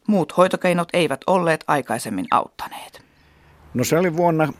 Muut 0.06 0.36
hoitokeinot 0.36 0.88
eivät 0.92 1.20
olleet 1.26 1.64
aikaisemmin 1.66 2.26
auttaneet. 2.30 3.02
No 3.74 3.84
se 3.84 3.98
oli 3.98 4.16
vuonna, 4.16 4.52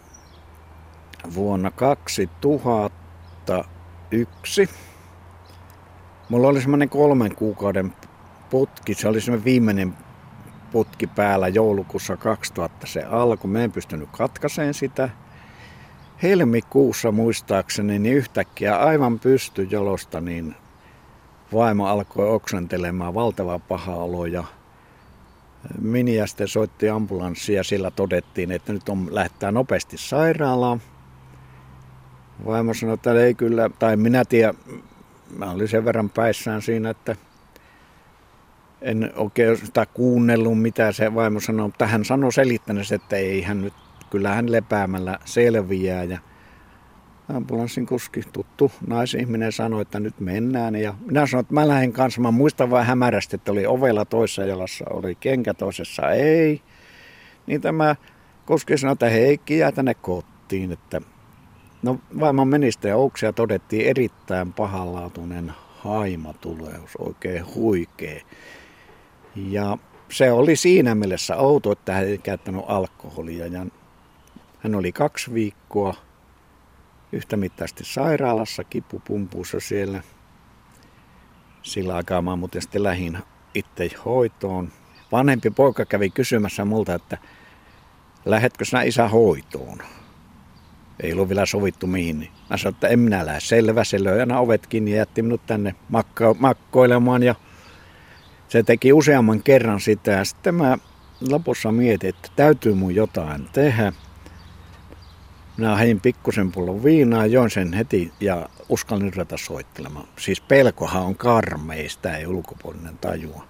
vuonna 1.34 1.70
2001. 1.70 4.70
Mulla 6.28 6.48
oli 6.48 6.60
semmoinen 6.60 6.88
kolmen 6.88 7.36
kuukauden 7.36 7.92
putki. 8.50 8.94
Se 8.94 9.08
oli 9.08 9.20
semmoinen 9.20 9.44
viimeinen 9.44 9.94
putki 10.72 11.06
päällä 11.06 11.48
joulukuussa 11.48 12.16
2000 12.16 12.86
se 12.86 13.04
alkoi. 13.04 13.50
Mä 13.50 13.64
en 13.64 13.72
pystynyt 13.72 14.08
katkaiseen 14.12 14.74
sitä. 14.74 15.08
Helmikuussa 16.22 17.12
muistaakseni 17.12 17.98
niin 17.98 18.16
yhtäkkiä 18.16 18.78
aivan 18.78 19.18
pystyjolosta 19.18 20.20
niin 20.20 20.54
vaimo 21.52 21.86
alkoi 21.86 22.28
oksentelemaan 22.28 23.14
valtava 23.14 23.58
paha 23.58 23.94
olo 23.94 24.26
ja 24.26 24.44
sitten 26.26 26.48
soitti 26.48 26.88
ambulanssi 26.88 27.52
ja 27.52 27.64
sillä 27.64 27.90
todettiin, 27.90 28.52
että 28.52 28.72
nyt 28.72 28.88
on 28.88 29.08
lähtää 29.10 29.52
nopeasti 29.52 29.96
sairaalaan. 29.98 30.82
Vaimo 32.46 32.74
sanoi, 32.74 32.94
että 32.94 33.12
ei 33.12 33.34
kyllä, 33.34 33.70
tai 33.78 33.96
minä 33.96 34.24
tiedän, 34.24 34.54
mä 35.36 35.50
olin 35.50 35.68
sen 35.68 35.84
verran 35.84 36.10
päissään 36.10 36.62
siinä, 36.62 36.90
että 36.90 37.16
en 38.82 39.12
sitä 39.64 39.86
kuunnellut, 39.86 40.62
mitä 40.62 40.92
se 40.92 41.14
vaimo 41.14 41.40
sanoi, 41.40 41.66
mutta 41.66 41.86
hän 41.86 42.04
sanoi 42.04 42.32
selittäneensä, 42.32 42.94
että 42.94 43.16
ei 43.16 43.42
hän 43.42 43.62
nyt, 43.62 43.74
kyllä 44.10 44.34
hän 44.34 44.52
lepäämällä 44.52 45.18
selviää. 45.24 46.04
Ja 46.04 46.18
ambulanssin 47.28 47.86
kuski, 47.86 48.20
tuttu 48.32 48.72
naisihminen 48.86 49.52
sanoi, 49.52 49.82
että 49.82 50.00
nyt 50.00 50.20
mennään. 50.20 50.74
Ja 50.74 50.94
minä 51.06 51.26
sanoin, 51.26 51.44
että 51.44 51.54
mä 51.54 51.68
lähden 51.68 51.92
kanssa. 51.92 52.20
Mä 52.20 52.30
muistan 52.30 52.70
vain 52.70 52.86
hämärästi, 52.86 53.36
että 53.36 53.52
oli 53.52 53.66
ovella 53.66 54.04
toisessa 54.04 54.44
jalassa, 54.44 54.84
oli 54.90 55.14
kenkä 55.14 55.54
toisessa 55.54 56.10
ei. 56.10 56.62
Niin 57.46 57.60
tämä 57.60 57.96
kuski 58.46 58.78
sanoi, 58.78 58.92
että 58.92 59.08
Heikki 59.08 59.58
jää 59.58 59.72
tänne 59.72 59.94
kotiin. 59.94 60.72
Että 60.72 61.00
no 61.82 61.98
vaimon 62.20 62.48
menistä 62.48 62.88
ja 62.88 62.96
ouksia 62.96 63.32
todettiin 63.32 63.86
erittäin 63.86 64.52
pahanlaatuinen 64.52 65.52
haimatuleus, 65.78 66.96
oikein 66.98 67.54
huikea. 67.54 68.20
Ja 69.46 69.78
se 70.08 70.32
oli 70.32 70.56
siinä 70.56 70.94
mielessä 70.94 71.36
outo, 71.36 71.72
että 71.72 71.92
hän 71.92 72.04
ei 72.04 72.18
käyttänyt 72.18 72.64
alkoholia. 72.66 73.46
Ja 73.46 73.66
hän 74.58 74.74
oli 74.74 74.92
kaksi 74.92 75.34
viikkoa 75.34 75.94
yhtä 77.12 77.36
mittaisesti 77.36 77.84
sairaalassa, 77.84 78.64
kipupumpuussa 78.64 79.60
siellä. 79.60 80.02
Sillä 81.62 81.96
aikaa 81.96 82.22
mä 82.22 82.36
muuten 82.36 82.62
sitten 82.62 82.82
lähin 82.82 83.18
itse 83.54 83.90
hoitoon. 84.04 84.72
Vanhempi 85.12 85.50
poika 85.50 85.84
kävi 85.84 86.10
kysymässä 86.10 86.64
multa, 86.64 86.94
että 86.94 87.18
lähetkö 88.24 88.64
sinä 88.64 88.82
isä 88.82 89.08
hoitoon? 89.08 89.78
Ei 91.02 91.12
ollut 91.12 91.28
vielä 91.28 91.46
sovittu 91.46 91.86
mihin. 91.86 92.28
Mä 92.50 92.56
sanoin, 92.56 92.74
että 92.74 92.88
en 92.88 92.98
minä 92.98 93.26
lähde. 93.26 93.40
Selvä, 93.40 93.84
se 93.84 94.04
löi 94.04 94.20
aina 94.20 94.40
ovet 94.40 94.66
kiinni 94.66 94.90
ja 94.90 94.96
jätti 94.96 95.22
minut 95.22 95.46
tänne 95.46 95.74
makko- 95.88 96.36
makkoilemaan 96.38 97.22
ja 97.22 97.34
se 98.48 98.62
teki 98.62 98.92
useamman 98.92 99.42
kerran 99.42 99.80
sitä 99.80 100.10
ja 100.10 100.24
sitten 100.24 100.54
mä 100.54 100.78
lopussa 101.30 101.72
mietin, 101.72 102.08
että 102.08 102.28
täytyy 102.36 102.74
mun 102.74 102.94
jotain 102.94 103.48
tehdä. 103.52 103.92
Minä 105.56 105.76
hain 105.76 106.00
pikkusen 106.00 106.52
pullon 106.52 106.84
viinaa, 106.84 107.26
join 107.26 107.50
sen 107.50 107.72
heti 107.72 108.12
ja 108.20 108.48
uskallin 108.68 109.12
ruveta 109.12 109.36
soittelemaan. 109.36 110.08
Siis 110.18 110.40
pelkohan 110.40 111.02
on 111.02 111.16
karmeista, 111.16 112.16
ei 112.16 112.26
ulkopuolinen 112.26 112.98
tajua. 112.98 113.44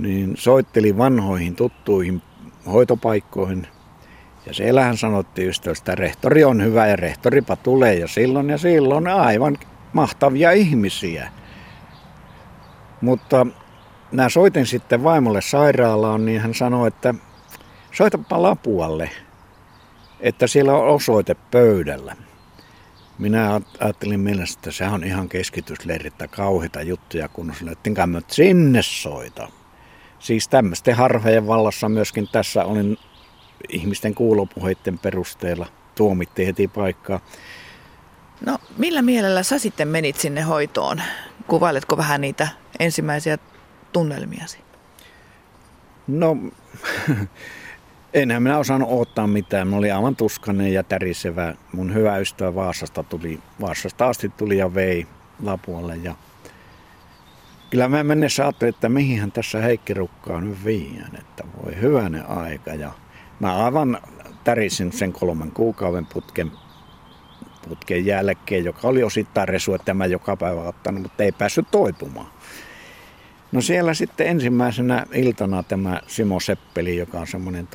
Niin 0.00 0.34
soittelin 0.36 0.98
vanhoihin 0.98 1.56
tuttuihin 1.56 2.22
hoitopaikkoihin. 2.72 3.66
Ja 4.46 4.54
siellähän 4.54 4.96
sanottiin 4.96 5.46
just, 5.46 5.66
että 5.66 5.94
rehtori 5.94 6.44
on 6.44 6.62
hyvä 6.62 6.86
ja 6.86 6.96
rehtoripa 6.96 7.56
tulee 7.56 7.94
ja 7.94 8.08
silloin 8.08 8.50
ja 8.50 8.58
silloin 8.58 9.06
aivan 9.06 9.58
mahtavia 9.92 10.52
ihmisiä. 10.52 11.30
Mutta 13.00 13.46
mä 14.12 14.28
soitin 14.28 14.66
sitten 14.66 15.04
vaimolle 15.04 15.40
sairaalaan, 15.40 16.24
niin 16.24 16.40
hän 16.40 16.54
sanoi, 16.54 16.88
että 16.88 17.14
soitapa 17.92 18.42
Lapualle, 18.42 19.10
että 20.20 20.46
siellä 20.46 20.74
on 20.74 20.88
osoite 20.88 21.36
pöydällä. 21.50 22.16
Minä 23.18 23.60
ajattelin 23.80 24.20
mielessä, 24.20 24.58
että 24.58 24.70
se 24.70 24.84
on 24.84 25.04
ihan 25.04 25.28
keskitysleirittä 25.28 26.28
kauheita 26.28 26.82
juttuja, 26.82 27.28
kun 27.28 27.52
ettenkään 27.72 28.10
mä 28.10 28.20
sinne 28.28 28.82
soita. 28.82 29.48
Siis 30.18 30.48
tämmöisten 30.48 30.96
harhojen 30.96 31.46
vallassa 31.46 31.88
myöskin 31.88 32.28
tässä 32.32 32.64
olin 32.64 32.98
ihmisten 33.68 34.14
kuulopuheiden 34.14 34.98
perusteella 34.98 35.66
tuomittiin 35.94 36.46
heti 36.46 36.68
paikkaa. 36.68 37.20
No 38.46 38.58
millä 38.78 39.02
mielellä 39.02 39.42
sä 39.42 39.58
sitten 39.58 39.88
menit 39.88 40.16
sinne 40.16 40.40
hoitoon? 40.40 41.02
Kuvailetko 41.50 41.96
vähän 41.96 42.20
niitä 42.20 42.48
ensimmäisiä 42.78 43.38
tunnelmiasi? 43.92 44.58
No, 46.06 46.36
enhän 48.14 48.42
minä 48.42 48.58
osannut 48.58 48.90
odottaa 48.92 49.26
mitään. 49.26 49.68
Mä 49.68 49.76
olin 49.76 49.94
aivan 49.94 50.16
tuskanen 50.16 50.72
ja 50.72 50.82
tärisevä. 50.82 51.54
Mun 51.72 51.94
hyvä 51.94 52.18
ystävä 52.18 52.54
Vaasasta 52.54 53.02
tuli, 53.02 53.40
Vaasasta 53.60 54.08
asti 54.08 54.28
tuli 54.28 54.58
ja 54.58 54.74
vei 54.74 55.06
Lapualle. 55.42 55.96
Ja 55.96 56.14
kyllä 57.70 57.88
mä 57.88 58.04
mennessä 58.04 58.42
ajattelin, 58.42 58.74
että 58.74 58.88
mihin 58.88 59.32
tässä 59.32 59.58
Heikki 59.58 59.94
Rukkaa 59.94 60.40
nyt 60.40 60.64
viiän, 60.64 61.16
että 61.18 61.44
voi 61.64 61.80
hyvänen 61.80 62.26
aika. 62.26 62.74
Ja 62.74 62.92
mä 63.40 63.64
aivan 63.64 63.98
tärisin 64.44 64.92
sen 64.92 65.12
kolmen 65.12 65.50
kuukauden 65.50 66.06
putken 66.06 66.52
putken 67.70 68.06
jälkeen, 68.06 68.64
joka 68.64 68.88
oli 68.88 69.02
osittain 69.02 69.48
resua 69.48 69.78
tämä 69.78 70.06
joka 70.06 70.36
päivä 70.36 70.60
ottanut, 70.60 71.02
mutta 71.02 71.24
ei 71.24 71.32
päässyt 71.32 71.66
toipumaan. 71.70 72.26
No 73.52 73.60
siellä 73.60 73.94
sitten 73.94 74.26
ensimmäisenä 74.26 75.06
iltana 75.12 75.62
tämä 75.62 76.00
Simo 76.06 76.40
Seppeli, 76.40 76.96
joka 76.96 77.20
on 77.20 77.26
semmoinen 77.26 77.68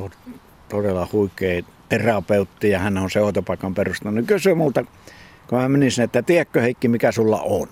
todella 0.70 1.08
huikea 1.12 1.62
terapeutti 1.90 2.70
ja 2.70 2.80
hän 2.80 2.98
on 2.98 3.12
se 3.12 3.20
autopaikan 3.20 3.74
perustanut, 3.74 4.16
niin 4.16 4.26
kysyi 4.26 4.54
multa, 4.54 4.84
kun 5.48 5.60
mä 5.60 5.70
menin 5.70 5.92
sinne, 5.92 6.04
että 6.04 6.22
tiedätkö 6.22 6.62
Heikki, 6.62 6.88
mikä 6.88 7.12
sulla 7.12 7.42
on? 7.42 7.68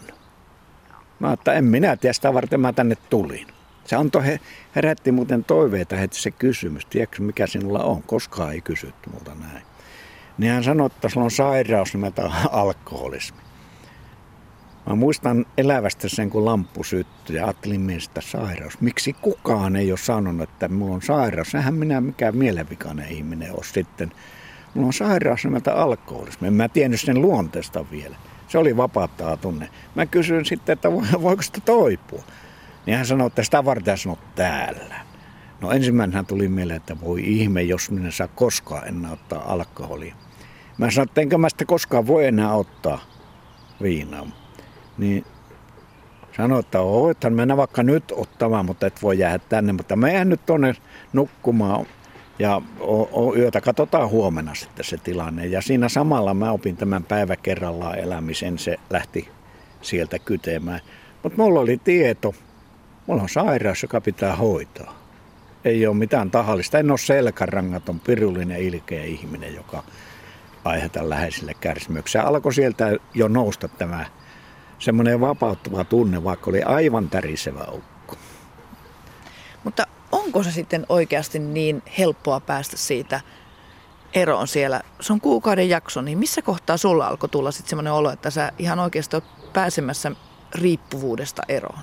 Mä 1.19 1.33
että 1.33 1.53
en 1.53 1.65
minä 1.65 1.97
tiedä, 1.97 2.13
sitä 2.13 2.33
varten 2.33 2.59
mä 2.59 2.73
tänne 2.73 2.95
tulin. 3.09 3.47
Se 3.85 3.95
antoi, 3.95 4.25
he, 4.25 4.39
herätti 4.75 5.11
muuten 5.11 5.43
toiveita 5.43 5.95
heti 5.95 6.21
se 6.21 6.31
kysymys, 6.31 6.85
tiedätkö 6.85 7.21
mikä 7.21 7.47
sinulla 7.47 7.83
on? 7.83 8.03
Koskaan 8.03 8.53
ei 8.53 8.61
kysytty 8.61 9.09
multa 9.09 9.35
näin. 9.35 9.72
Niin 10.37 10.53
hän 10.53 10.63
sanoi, 10.63 10.85
että 10.85 11.09
sulla 11.09 11.25
on 11.25 11.31
sairaus 11.31 11.93
nimeltä 11.93 12.31
alkoholismi. 12.51 13.37
Mä 14.89 14.95
muistan 14.95 15.45
elävästä 15.57 16.09
sen, 16.09 16.29
kun 16.29 16.45
lamppu 16.45 16.83
syttyi 16.83 17.35
ja 17.35 17.45
ajattelin 17.45 17.81
miestä 17.81 18.21
sairaus. 18.21 18.81
Miksi 18.81 19.13
kukaan 19.13 19.75
ei 19.75 19.91
ole 19.91 19.97
sanonut, 19.97 20.49
että 20.49 20.67
mulla 20.67 20.95
on 20.95 21.01
sairaus? 21.01 21.51
Sehän 21.51 21.73
minä 21.73 22.01
mikään 22.01 22.37
mielenvikainen 22.37 23.09
ihminen 23.09 23.51
ole 23.51 23.63
sitten. 23.63 24.11
Mulla 24.73 24.87
on 24.87 24.93
sairaus 24.93 25.43
nimeltä 25.43 25.73
alkoholismi. 25.73 26.47
En 26.47 26.53
mä 26.53 26.69
tiennyt 26.69 27.01
sen 27.01 27.21
luonteesta 27.21 27.85
vielä. 27.91 28.15
Se 28.47 28.57
oli 28.57 28.77
vapauttaa 28.77 29.37
tunne. 29.37 29.69
Mä 29.95 30.05
kysyin 30.05 30.45
sitten, 30.45 30.73
että 30.73 30.91
voiko 31.21 31.41
sitä 31.41 31.61
toipua. 31.61 32.23
Niin 32.85 32.97
hän 32.97 33.05
sanoi, 33.05 33.27
että 33.27 33.43
sitä 33.43 33.65
varten 33.65 33.97
täällä. 34.35 34.95
No 35.61 35.71
ensimmäisenä 35.71 36.23
tuli 36.23 36.47
mieleen, 36.47 36.77
että 36.77 37.01
voi 37.01 37.21
ihme, 37.25 37.61
jos 37.61 37.91
minä 37.91 38.11
saa 38.11 38.27
koskaan 38.27 38.87
enää 38.87 39.11
ottaa 39.11 39.53
alkoholia. 39.53 40.15
Mä 40.77 40.91
sanoin, 40.91 41.09
että 41.09 41.21
enkö 41.21 41.37
mä 41.37 41.49
sitä 41.49 41.65
koskaan 41.65 42.07
voi 42.07 42.25
enää 42.25 42.53
ottaa 42.53 42.99
viinaa. 43.81 44.27
Niin 44.97 45.25
sanoi, 46.37 46.59
että 46.59 46.79
voithan 46.79 47.33
mennä 47.33 47.57
vaikka 47.57 47.83
nyt 47.83 48.03
ottamaan, 48.15 48.65
mutta 48.65 48.87
et 48.87 49.01
voi 49.01 49.19
jäädä 49.19 49.39
tänne. 49.49 49.73
Mutta 49.73 49.95
mä 49.95 50.09
jään 50.09 50.29
nyt 50.29 50.45
tonne 50.45 50.75
nukkumaan 51.13 51.85
ja 52.39 52.61
o, 52.79 53.01
o, 53.01 53.35
yötä 53.35 53.61
katsotaan 53.61 54.09
huomenna 54.09 54.55
sitten 54.55 54.85
se 54.85 54.97
tilanne. 54.97 55.45
Ja 55.45 55.61
siinä 55.61 55.89
samalla 55.89 56.33
mä 56.33 56.51
opin 56.51 56.77
tämän 56.77 57.03
päivä 57.03 57.35
kerrallaan 57.35 57.99
elämisen, 57.99 58.57
se 58.57 58.77
lähti 58.89 59.29
sieltä 59.81 60.19
kytemään. 60.19 60.79
Mutta 61.23 61.41
mulla 61.41 61.59
oli 61.59 61.79
tieto, 61.83 62.33
mulla 63.07 63.21
on 63.21 63.29
sairaus, 63.29 63.81
joka 63.81 64.01
pitää 64.01 64.35
hoitaa. 64.35 65.02
Ei 65.65 65.87
ole 65.87 65.95
mitään 65.95 66.31
tahallista. 66.31 66.79
En 66.79 66.91
ole 66.91 66.97
selkärangaton, 66.97 67.99
pirullinen, 67.99 68.61
ilkeä 68.61 69.03
ihminen, 69.03 69.55
joka 69.55 69.83
aiheuttaa 70.65 71.09
läheisille 71.09 71.53
kärsimyksiä. 71.59 72.23
Alkoi 72.23 72.53
sieltä 72.53 72.97
jo 73.13 73.27
nousta 73.27 73.67
tämä 73.67 74.05
semmoinen 74.79 75.21
vapauttava 75.21 75.83
tunne, 75.83 76.23
vaikka 76.23 76.49
oli 76.49 76.63
aivan 76.63 77.09
tärisevä 77.09 77.65
ukko. 77.71 78.15
Mutta 79.63 79.87
onko 80.11 80.43
se 80.43 80.51
sitten 80.51 80.85
oikeasti 80.89 81.39
niin 81.39 81.83
helppoa 81.97 82.39
päästä 82.39 82.77
siitä 82.77 83.21
eroon 84.13 84.47
siellä? 84.47 84.81
Se 85.01 85.13
on 85.13 85.21
kuukauden 85.21 85.69
jakso, 85.69 86.01
niin 86.01 86.17
missä 86.17 86.41
kohtaa 86.41 86.77
sulla 86.77 87.07
alkoi 87.07 87.29
tulla 87.29 87.51
sitten 87.51 87.69
semmoinen 87.69 87.93
olo, 87.93 88.11
että 88.11 88.29
sä 88.29 88.51
ihan 88.59 88.79
oikeasti 88.79 89.15
olet 89.15 89.53
pääsemässä 89.53 90.11
riippuvuudesta 90.55 91.41
eroon? 91.47 91.79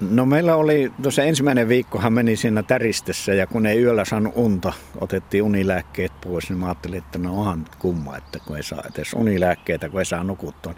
No 0.00 0.26
meillä 0.26 0.56
oli, 0.56 0.92
tuossa 1.02 1.22
ensimmäinen 1.22 1.68
viikkohan 1.68 2.12
meni 2.12 2.36
siinä 2.36 2.62
täristessä 2.62 3.34
ja 3.34 3.46
kun 3.46 3.66
ei 3.66 3.82
yöllä 3.82 4.04
saanut 4.04 4.32
unta, 4.36 4.72
otettiin 5.00 5.42
unilääkkeet 5.42 6.12
pois, 6.20 6.48
niin 6.48 6.58
mä 6.58 6.66
ajattelin, 6.66 6.98
että 6.98 7.18
no 7.18 7.38
onhan 7.38 7.64
kumma, 7.78 8.16
että 8.16 8.38
kun 8.46 8.56
ei 8.56 8.62
saa 8.62 8.82
edes 8.94 9.14
unilääkkeitä, 9.14 9.88
kun 9.88 10.00
ei 10.00 10.04
saa 10.04 10.24
nukuttua. 10.24 10.74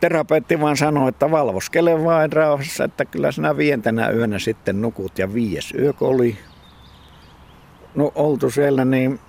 Terapeutti 0.00 0.60
vaan 0.60 0.76
sanoi, 0.76 1.08
että 1.08 1.30
valvoskele 1.30 2.04
vain 2.04 2.32
rauhassa, 2.32 2.84
että 2.84 3.04
kyllä 3.04 3.32
sinä 3.32 3.56
vientänä 3.56 4.10
yönä 4.10 4.38
sitten 4.38 4.82
nukut. 4.82 5.18
Ja 5.18 5.34
viides 5.34 5.74
yö 5.74 5.92
oli 6.00 6.38
no, 7.94 8.12
oltu 8.14 8.50
siellä, 8.50 8.84
niin, 8.84 9.20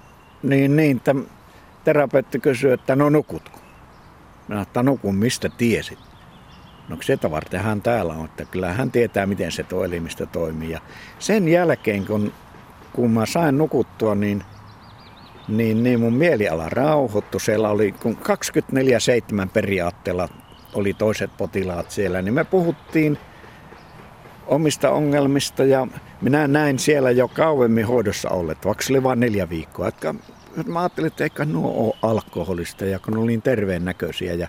niin, 0.44 0.76
niin 0.76 0.98
että 0.98 1.16
terapeutti 1.84 2.40
kysyi, 2.40 2.72
että 2.72 2.96
no 2.96 3.10
nukutko? 3.10 3.60
Mä 4.48 4.62
että 4.62 4.84
nukun, 4.84 5.16
mistä 5.16 5.50
tiesit? 5.50 6.13
No 6.90 6.98
sitä 7.02 7.32
varten 7.32 7.62
hän 7.62 7.82
täällä 7.82 8.14
on, 8.14 8.26
että 8.26 8.46
kyllä 8.46 8.74
hän 8.74 8.92
tietää, 8.92 9.26
miten 9.26 9.52
se 9.52 9.64
tuo 9.64 9.86
elimistö 9.86 10.26
toimii. 10.26 10.72
Ja 10.72 10.80
sen 11.20 11.48
jälkeen, 11.48 12.06
kun, 12.06 12.34
kun 12.94 13.12
mä 13.12 13.26
sain 13.26 13.58
nukuttua, 13.58 14.16
niin, 14.16 14.44
niin, 15.48 15.84
niin 15.84 16.00
mun 16.00 16.14
mieliala 16.14 16.70
rauhoittu. 16.70 17.40
Siellä 17.40 17.70
oli, 17.70 17.92
kun 17.92 18.18
24-7 19.44 19.50
periaatteella 19.54 20.30
oli 20.74 20.94
toiset 20.94 21.38
potilaat 21.38 21.92
siellä, 21.92 22.22
niin 22.22 22.34
me 22.34 22.44
puhuttiin 22.44 23.18
omista 24.48 24.90
ongelmista 24.90 25.64
ja 25.64 25.88
minä 26.22 26.48
näin 26.48 26.80
siellä 26.80 27.12
jo 27.12 27.28
kauemmin 27.28 27.88
hoidossa 27.88 28.30
olleet, 28.30 28.66
vaikka 28.66 28.84
se 28.84 28.94
oli 28.94 29.04
vain 29.04 29.20
neljä 29.20 29.50
viikkoa. 29.50 29.88
Että 29.88 30.16
mä 30.66 30.80
ajattelin, 30.80 31.08
että 31.08 31.24
eikä 31.24 31.46
nuo 31.46 31.86
ole 31.86 31.94
alkoholista 32.02 32.86
ja 32.86 33.00
kun 33.00 33.18
olin 33.18 33.42
terveen 33.42 33.86
näköisiä 33.86 34.34
ja 34.34 34.48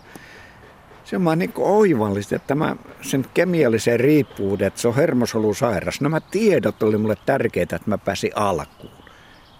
se 1.05 1.17
on 1.17 1.39
niin 1.39 1.53
oivallista, 1.57 2.37
että 2.37 2.55
mä 2.55 2.77
sen 3.03 3.27
kemiallisen 3.35 4.01
riippuvuuden, 4.01 4.67
että 4.67 4.81
se 4.81 4.89
on 4.89 4.95
hermosolusairas. 4.95 6.01
Nämä 6.01 6.21
tiedot 6.21 6.83
oli 6.83 6.99
mulle 6.99 7.17
tärkeitä, 7.27 7.77
että 7.77 7.91
mä 7.91 7.99
pääsin 7.99 8.31
alkuun. 8.35 9.05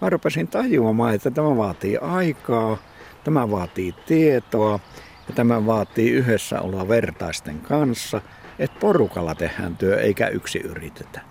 Mä 0.01 0.09
rupesin 0.09 0.47
tajuamaan, 0.47 1.15
että 1.15 1.31
tämä 1.31 1.57
vaatii 1.57 1.97
aikaa, 1.97 2.77
tämä 3.23 3.51
vaatii 3.51 3.95
tietoa 4.05 4.79
ja 5.27 5.33
tämä 5.35 5.65
vaatii 5.65 6.11
yhdessä 6.11 6.61
olla 6.61 6.87
vertaisten 6.87 7.59
kanssa, 7.59 8.21
että 8.59 8.79
porukalla 8.79 9.35
tehdään 9.35 9.77
työ 9.77 10.01
eikä 10.01 10.27
yksi 10.27 10.59
yritetä. 10.59 11.21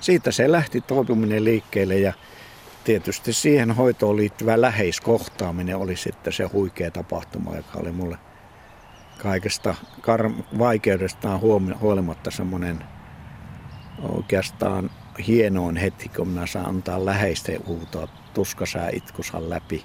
Siitä 0.00 0.30
se 0.30 0.52
lähti 0.52 0.80
toipuminen 0.80 1.44
liikkeelle 1.44 1.98
ja 1.98 2.12
tietysti 2.84 3.32
siihen 3.32 3.70
hoitoon 3.70 4.16
liittyvä 4.16 4.60
läheiskohtaaminen 4.60 5.76
oli 5.76 5.96
sitten 5.96 6.32
se 6.32 6.44
huikea 6.44 6.90
tapahtuma, 6.90 7.56
joka 7.56 7.78
oli 7.78 7.92
mulle 7.92 8.18
kaikesta 9.22 9.74
kar- 10.00 10.58
vaikeudestaan 10.58 11.40
huolimatta 11.80 12.30
semmoinen 12.30 12.84
oikeastaan 14.02 14.90
hienoin 15.26 15.76
hetki, 15.76 16.08
kun 16.08 16.28
minä 16.28 16.46
saan 16.46 16.66
antaa 16.66 17.04
läheisten 17.04 17.66
huutoa 17.66 18.08
tuskasää 18.34 18.90
itkusan 18.92 19.50
läpi 19.50 19.84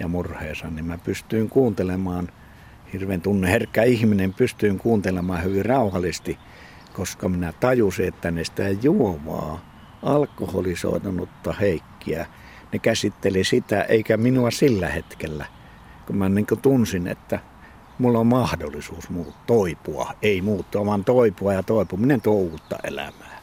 ja 0.00 0.08
murheensa, 0.08 0.70
niin 0.70 0.84
mä 0.84 0.98
pystyin 0.98 1.48
kuuntelemaan, 1.48 2.28
hirveän 2.92 3.20
tunneherkkä 3.20 3.82
ihminen, 3.82 4.34
pystyin 4.34 4.78
kuuntelemaan 4.78 5.44
hyvin 5.44 5.64
rauhallisesti, 5.64 6.38
koska 6.92 7.28
minä 7.28 7.52
tajusin, 7.52 8.08
että 8.08 8.30
ne 8.30 8.44
sitä 8.44 8.68
juovaa, 8.68 9.60
alkoholisoitunutta 10.02 11.52
heikkiä, 11.52 12.26
ne 12.72 12.78
käsitteli 12.78 13.44
sitä 13.44 13.82
eikä 13.82 14.16
minua 14.16 14.50
sillä 14.50 14.88
hetkellä, 14.88 15.46
kun 16.06 16.16
mä 16.16 16.28
niin 16.28 16.46
tunsin, 16.62 17.06
että 17.06 17.38
mulla 17.98 18.18
on 18.18 18.26
mahdollisuus 18.26 19.10
muut, 19.10 19.34
toipua, 19.46 20.12
ei 20.22 20.40
muuttua, 20.40 20.86
vaan 20.86 21.04
toipua 21.04 21.52
ja 21.52 21.62
toipuminen 21.62 22.20
tuo 22.20 22.34
uutta 22.34 22.76
elämää. 22.84 23.34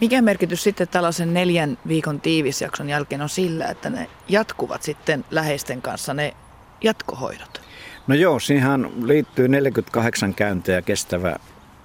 Mikä 0.00 0.22
merkitys 0.22 0.62
sitten 0.62 0.88
tällaisen 0.88 1.34
neljän 1.34 1.78
viikon 1.88 2.20
tiivisjakson 2.20 2.88
jälkeen 2.88 3.22
on 3.22 3.28
sillä, 3.28 3.66
että 3.66 3.90
ne 3.90 4.08
jatkuvat 4.28 4.82
sitten 4.82 5.24
läheisten 5.30 5.82
kanssa 5.82 6.14
ne 6.14 6.34
jatkohoidot? 6.80 7.62
No 8.06 8.14
joo, 8.14 8.38
siihen 8.38 9.06
liittyy 9.06 9.48
48 9.48 10.34
käyntiä 10.34 10.82
kestävä 10.82 11.36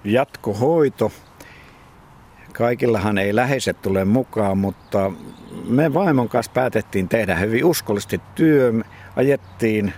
jatkohoito. 0.04 1.12
Kaikillahan 2.52 3.18
ei 3.18 3.34
läheiset 3.34 3.82
tule 3.82 4.04
mukaan, 4.04 4.58
mutta 4.58 5.12
me 5.68 5.94
vaimon 5.94 6.28
kanssa 6.28 6.52
päätettiin 6.52 7.08
tehdä 7.08 7.34
hyvin 7.34 7.64
uskollisesti 7.64 8.20
työ. 8.34 8.72
Ajettiin 9.16 9.92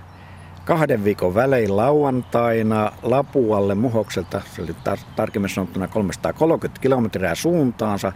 kahden 0.65 1.05
viikon 1.05 1.35
välein 1.35 1.77
lauantaina 1.77 2.93
Lapualle 3.03 3.75
Muhokselta, 3.75 4.43
se 4.55 4.63
oli 4.63 4.73
tar- 4.73 5.15
tarkemmin 5.17 5.51
sanottuna 5.51 5.89
330 5.89 6.83
kilometriä 6.83 7.35
suuntaansa. 7.35 8.13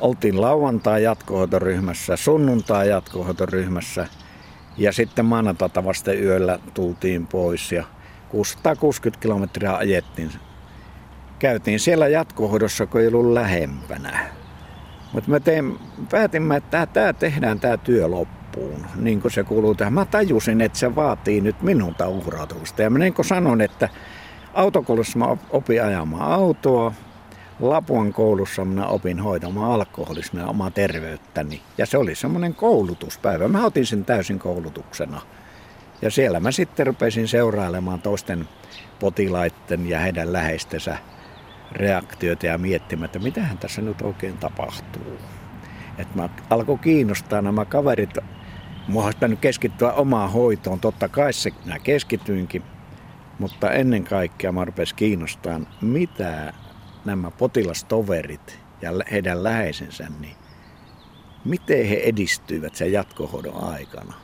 Oltiin 0.00 0.40
lauantai 0.40 1.02
jatkohoitoryhmässä, 1.02 2.16
sunnuntai 2.16 2.88
jatkohoitoryhmässä 2.88 4.06
ja 4.76 4.92
sitten 4.92 5.24
maanantaita 5.24 5.84
vasten 5.84 6.24
yöllä 6.24 6.58
tultiin 6.74 7.26
pois 7.26 7.72
ja 7.72 7.84
660 8.28 9.22
kilometriä 9.22 9.76
ajettiin. 9.76 10.30
Käytiin 11.38 11.80
siellä 11.80 12.08
jatkohoidossa, 12.08 12.86
kun 12.86 13.00
ei 13.00 13.06
ollut 13.06 13.32
lähempänä. 13.32 14.26
Mutta 15.12 15.30
me 15.30 15.40
tein, 15.40 15.78
päätimme, 16.10 16.56
että 16.56 16.86
tämä 16.86 17.12
tehdään 17.12 17.60
tämä 17.60 17.76
työ 17.76 18.10
loppuun 18.10 18.43
loppuun, 18.56 18.86
niin 18.96 19.20
kuin 19.20 19.32
se 19.32 19.44
kuuluu 19.44 19.74
tähän. 19.74 19.92
Mä 19.92 20.04
tajusin, 20.04 20.60
että 20.60 20.78
se 20.78 20.94
vaatii 20.94 21.40
nyt 21.40 21.62
minulta 21.62 22.08
uhrautumista. 22.08 22.82
Ja 22.82 22.90
mä 22.90 22.98
niin 22.98 23.14
kuin 23.14 23.26
sanon, 23.26 23.60
että 23.60 23.88
autokoulussa 24.54 25.18
mä 25.18 25.36
opin 25.50 25.84
ajamaan 25.84 26.32
autoa, 26.32 26.92
Lapuan 27.60 28.12
koulussa 28.12 28.64
minä 28.64 28.86
opin 28.86 29.20
hoitamaan 29.20 29.72
alkoholismia 29.72 30.46
omaa 30.46 30.70
terveyttäni. 30.70 31.60
Ja 31.78 31.86
se 31.86 31.98
oli 31.98 32.14
semmoinen 32.14 32.54
koulutuspäivä. 32.54 33.48
Mä 33.48 33.66
otin 33.66 33.86
sen 33.86 34.04
täysin 34.04 34.38
koulutuksena. 34.38 35.20
Ja 36.02 36.10
siellä 36.10 36.40
mä 36.40 36.50
sitten 36.50 36.86
rupesin 36.86 37.28
seurailemaan 37.28 38.02
toisten 38.02 38.48
potilaiden 39.00 39.88
ja 39.88 39.98
heidän 39.98 40.32
läheistensä 40.32 40.98
reaktioita 41.72 42.46
ja 42.46 42.58
miettimään, 42.58 43.04
että 43.04 43.18
mitähän 43.18 43.58
tässä 43.58 43.82
nyt 43.82 44.02
oikein 44.02 44.38
tapahtuu. 44.38 45.18
Että 45.98 46.18
mä 46.18 46.28
alkoi 46.50 46.78
kiinnostaa 46.78 47.42
nämä 47.42 47.64
kaverit 47.64 48.18
Mua 48.88 49.04
olisi 49.04 49.16
pitänyt 49.16 49.40
keskittyä 49.40 49.92
omaan 49.92 50.32
hoitoon. 50.32 50.80
Totta 50.80 51.08
kai 51.08 51.32
se 51.32 51.50
minä 51.64 51.78
keskityinkin, 51.78 52.62
mutta 53.38 53.70
ennen 53.70 54.04
kaikkea 54.04 54.52
mä 54.52 54.64
rupesin 54.64 54.96
kiinnostaa, 54.96 55.60
mitä 55.80 56.52
nämä 57.04 57.30
potilastoverit 57.30 58.58
ja 58.82 58.90
heidän 59.10 59.42
läheisensä, 59.42 60.06
niin 60.20 60.36
miten 61.44 61.86
he 61.86 61.94
edistyivät 61.94 62.74
sen 62.74 62.92
jatkohoidon 62.92 63.64
aikana. 63.64 64.14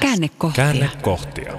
Käännekohtia. 0.00 0.64
Käännekohtia. 0.64 1.52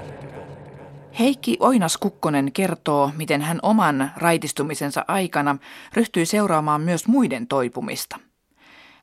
Heikki 1.20 1.58
Oinas-Kukkonen 1.60 2.52
kertoo, 2.52 3.12
miten 3.18 3.42
hän 3.42 3.60
oman 3.62 4.12
raitistumisensa 4.16 5.06
aikana 5.08 5.58
ryhtyi 5.94 6.26
seuraamaan 6.26 6.82
myös 6.82 7.08
muiden 7.08 7.48
toipumista– 7.48 8.20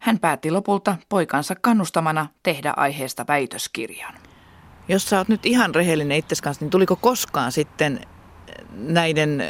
hän 0.01 0.19
päätti 0.19 0.51
lopulta 0.51 0.97
poikansa 1.09 1.55
kannustamana 1.55 2.27
tehdä 2.43 2.75
aiheesta 2.77 3.25
väitöskirjan. 3.29 4.15
Jos 4.89 5.11
sä 5.11 5.19
oot 5.19 5.29
nyt 5.29 5.47
ihan 5.47 5.75
rehellinen 5.75 6.19
itses 6.19 6.43
kanssa, 6.43 6.65
niin 6.65 6.71
tuliko 6.71 6.97
koskaan 6.97 7.53
sitten 7.53 8.01
näiden 8.73 9.45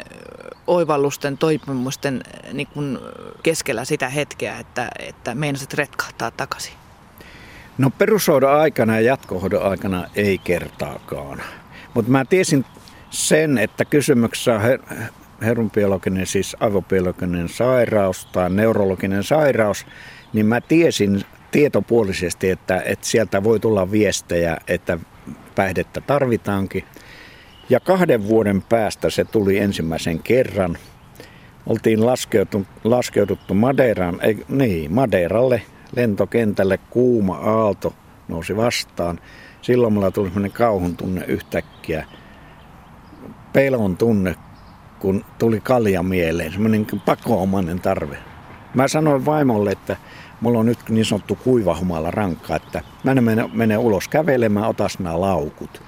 oivallusten, 0.67 1.37
toipumusten 1.37 2.23
niin 2.53 2.67
kun 2.67 2.99
keskellä 3.43 3.85
sitä 3.85 4.09
hetkeä, 4.09 4.59
että, 4.59 4.89
että 4.99 5.35
meinasit 5.35 5.73
retkahtaa 5.73 6.31
takaisin? 6.31 6.73
No 7.77 7.89
perushoidon 7.89 8.59
aikana 8.59 8.95
ja 8.95 9.01
jatkohoidon 9.01 9.63
aikana 9.63 10.05
ei 10.15 10.37
kertaakaan. 10.37 11.41
Mutta 11.93 12.11
mä 12.11 12.25
tiesin 12.25 12.65
sen, 13.09 13.57
että 13.57 13.85
kysymyksessä 13.85 14.55
on 14.55 14.61
her- 14.61 14.95
herunbiologinen, 15.41 16.25
siis 16.25 16.57
aivobiologinen 16.59 17.49
sairaus 17.49 18.25
tai 18.25 18.49
neurologinen 18.49 19.23
sairaus, 19.23 19.85
niin 20.33 20.45
mä 20.45 20.61
tiesin 20.61 21.21
tietopuolisesti, 21.51 22.49
että, 22.49 22.81
että 22.85 23.07
sieltä 23.07 23.43
voi 23.43 23.59
tulla 23.59 23.91
viestejä, 23.91 24.57
että 24.67 24.99
päihdettä 25.55 26.01
tarvitaankin. 26.01 26.83
Ja 27.69 27.79
kahden 27.79 28.27
vuoden 28.27 28.61
päästä 28.61 29.09
se 29.09 29.25
tuli 29.25 29.57
ensimmäisen 29.57 30.19
kerran. 30.19 30.77
oltiin 31.65 32.05
laskeututtu, 32.05 32.67
laskeututtu 32.83 33.53
Madeiraan, 33.53 34.19
ei, 34.21 34.45
niin, 34.49 34.93
Madeiralle 34.93 35.61
lentokentälle 35.95 36.79
kuuma 36.89 37.35
aalto 37.35 37.93
nousi 38.27 38.57
vastaan. 38.57 39.19
Silloin 39.61 39.93
mulla 39.93 40.11
tuli 40.11 40.27
sellainen 40.27 40.51
kauhun 40.51 40.97
tunne 40.97 41.25
yhtäkkiä, 41.27 42.05
pelon 43.53 43.97
tunne, 43.97 44.35
kun 44.99 45.25
tuli 45.39 45.59
kalja 45.59 46.03
mieleen, 46.03 46.51
semmoinen 46.51 46.87
pakoomainen 47.05 47.79
tarve. 47.79 48.17
Mä 48.73 48.87
sanoin 48.87 49.25
vaimolle, 49.25 49.71
että 49.71 49.97
mulla 50.41 50.59
on 50.59 50.65
nyt 50.65 50.79
niin 50.89 51.05
sanottu 51.05 51.35
kuivahumala 51.35 52.11
rankka, 52.11 52.55
että 52.55 52.81
mä 53.03 53.11
en 53.11 53.23
mene, 53.23 53.49
mene 53.53 53.77
ulos 53.77 54.07
kävelemään, 54.07 54.69
otas 54.69 54.99
nämä 54.99 55.21
laukut. 55.21 55.81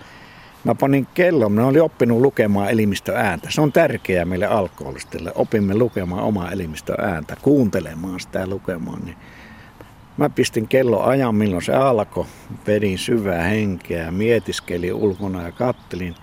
Mä 0.64 0.76
panin 0.76 1.08
kellon, 1.14 1.52
mä 1.52 1.66
olin 1.66 1.82
oppinut 1.82 2.22
lukemaan 2.22 2.70
elimistöääntä. 2.70 3.48
Se 3.52 3.62
on 3.62 3.72
tärkeää 3.72 4.26
meille 4.26 4.46
alkoholistille. 4.46 5.32
Opimme 5.36 5.76
lukemaan 5.76 6.24
omaa 6.24 6.52
elimistöääntä, 6.52 7.36
kuuntelemaan 7.42 8.20
sitä 8.20 8.48
lukemaan. 8.48 9.02
Niin 9.06 9.18
mä 10.18 10.30
pistin 10.30 10.68
kello 10.68 11.04
ajan, 11.04 11.36
milloin 11.36 11.64
se 11.64 11.74
alkoi. 11.74 12.26
Vedin 12.68 12.98
syvää 12.98 13.44
henkeä, 13.44 14.12
mietiskelin 14.12 14.94
ulkona 14.94 15.44
ja 15.44 15.52
kattelin. 15.52 16.16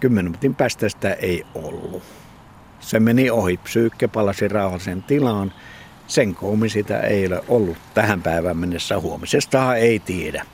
Kymmenen 0.00 0.24
minuutin 0.24 0.54
päästä 0.54 0.88
sitä 0.88 1.12
ei 1.12 1.44
ollut. 1.54 2.02
Se 2.80 3.00
meni 3.00 3.30
ohi, 3.30 3.56
psyykkä 3.56 4.08
palasi 4.08 4.48
rauhalliseen 4.48 5.02
tilaan. 5.02 5.52
Sen 6.06 6.34
koomi 6.34 6.68
sitä 6.68 7.00
ei 7.00 7.26
ole 7.26 7.42
ollut 7.48 7.76
tähän 7.94 8.22
päivään 8.22 8.56
mennessä 8.56 9.00
huomisesta 9.00 9.74
ei 9.74 9.98
tiedä. 9.98 10.46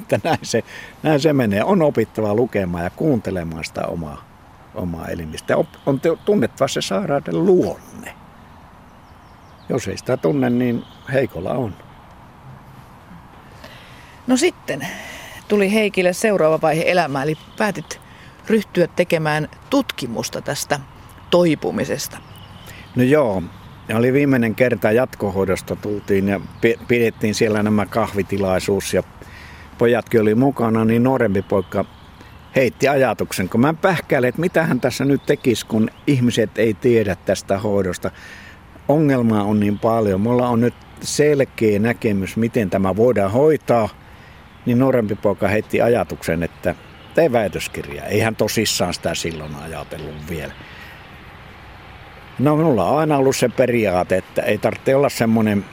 Että 0.00 0.20
näin 0.24 0.38
se, 0.42 0.64
näin 1.02 1.20
se 1.20 1.32
menee. 1.32 1.64
On 1.64 1.82
opittava 1.82 2.34
lukemaan 2.34 2.84
ja 2.84 2.90
kuuntelemaan 2.90 3.64
sitä 3.64 3.86
omaa, 3.86 4.24
omaa 4.74 5.08
elimistä. 5.08 5.56
On 5.86 6.00
tunnettava 6.24 6.68
se 6.68 6.82
sairauden 6.82 7.44
luonne. 7.44 8.14
Jos 9.68 9.88
ei 9.88 9.98
sitä 9.98 10.16
tunne, 10.16 10.50
niin 10.50 10.82
heikolla 11.12 11.50
on. 11.50 11.74
No 14.26 14.36
sitten 14.36 14.88
tuli 15.48 15.72
Heikille 15.72 16.12
seuraava 16.12 16.60
vaihe 16.60 16.84
elämää, 16.86 17.22
eli 17.22 17.38
päätit 17.58 18.00
ryhtyä 18.46 18.86
tekemään 18.86 19.48
tutkimusta 19.70 20.40
tästä 20.40 20.80
toipumisesta. 21.30 22.18
No 22.96 23.02
joo, 23.02 23.42
ja 23.88 23.96
oli 23.96 24.12
viimeinen 24.12 24.54
kerta 24.54 24.92
jatkohoidosta 24.92 25.76
tultiin 25.76 26.28
ja 26.28 26.40
pidettiin 26.88 27.34
siellä 27.34 27.62
nämä 27.62 27.86
kahvitilaisuus 27.86 28.94
ja 28.94 29.02
pojatkin 29.78 30.20
oli 30.20 30.34
mukana, 30.34 30.84
niin 30.84 31.02
nuorempi 31.02 31.42
poika 31.42 31.84
heitti 32.56 32.88
ajatuksen, 32.88 33.48
kun 33.48 33.60
mä 33.60 33.74
pähkäilen, 33.74 34.28
että 34.28 34.40
mitä 34.40 34.66
hän 34.66 34.80
tässä 34.80 35.04
nyt 35.04 35.26
tekisi, 35.26 35.66
kun 35.66 35.90
ihmiset 36.06 36.58
ei 36.58 36.74
tiedä 36.74 37.16
tästä 37.16 37.58
hoidosta. 37.58 38.10
Ongelmaa 38.88 39.42
on 39.42 39.60
niin 39.60 39.78
paljon. 39.78 40.20
Mulla 40.20 40.48
on 40.48 40.60
nyt 40.60 40.74
selkeä 41.00 41.78
näkemys, 41.78 42.36
miten 42.36 42.70
tämä 42.70 42.96
voidaan 42.96 43.32
hoitaa. 43.32 43.88
Niin 44.66 44.78
nuorempi 44.78 45.14
poika 45.14 45.48
heitti 45.48 45.82
ajatuksen, 45.82 46.42
että 46.42 46.74
tee 47.14 47.32
väitöskirja. 47.32 48.04
Ei 48.04 48.20
hän 48.20 48.36
tosissaan 48.36 48.94
sitä 48.94 49.14
silloin 49.14 49.54
ajatellut 49.54 50.30
vielä. 50.30 50.52
No 52.38 52.56
minulla 52.56 52.84
on 52.90 52.98
aina 52.98 53.16
ollut 53.16 53.36
se 53.36 53.48
periaate, 53.48 54.16
että 54.16 54.42
ei 54.42 54.58
tarvitse 54.58 54.96
olla 54.96 55.08
semmoinen 55.08 55.64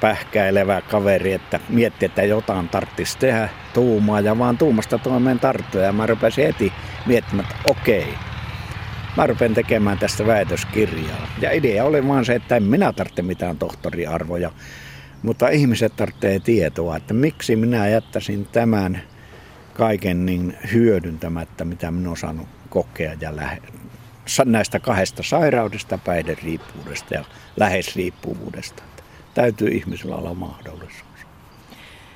pähkäilevä 0.00 0.80
kaveri, 0.80 1.32
että 1.32 1.60
mietti, 1.68 2.06
että 2.06 2.22
jotain 2.22 2.68
tarvitsisi 2.68 3.18
tehdä 3.18 3.48
tuumaa 3.74 4.20
ja 4.20 4.38
vaan 4.38 4.58
tuumasta 4.58 4.98
toimeen 4.98 5.40
tarttua. 5.40 5.80
Ja 5.80 5.92
mä 5.92 6.06
rupesin 6.06 6.46
heti 6.46 6.72
miettimään, 7.06 7.48
että 7.50 7.70
okei, 7.70 8.14
mä 9.16 9.26
rupean 9.26 9.54
tekemään 9.54 9.98
tästä 9.98 10.26
väitöskirjaa. 10.26 11.28
Ja 11.40 11.52
idea 11.52 11.84
oli 11.84 12.08
vaan 12.08 12.24
se, 12.24 12.34
että 12.34 12.56
en 12.56 12.62
minä 12.62 12.92
tarvitse 12.92 13.22
mitään 13.22 13.58
tohtoriarvoja, 13.58 14.50
mutta 15.22 15.48
ihmiset 15.48 15.96
tarvitsee 15.96 16.40
tietoa, 16.40 16.96
että 16.96 17.14
miksi 17.14 17.56
minä 17.56 17.88
jättäisin 17.88 18.46
tämän 18.52 19.02
kaiken 19.74 20.26
niin 20.26 20.56
hyödyntämättä, 20.72 21.64
mitä 21.64 21.90
minä 21.90 22.08
olen 22.08 22.16
saanut 22.16 22.48
kokea 22.68 23.14
ja 23.20 23.36
lähe, 23.36 23.58
näistä 24.44 24.80
kahdesta 24.80 25.22
sairaudesta, 25.22 25.98
päihderiippuvuudesta 25.98 27.14
ja 27.14 27.24
läheisriippuvuudesta. 27.56 28.82
Täytyy 29.34 29.68
ihmisellä 29.68 30.16
olla 30.16 30.34
mahdollisuus. 30.34 31.10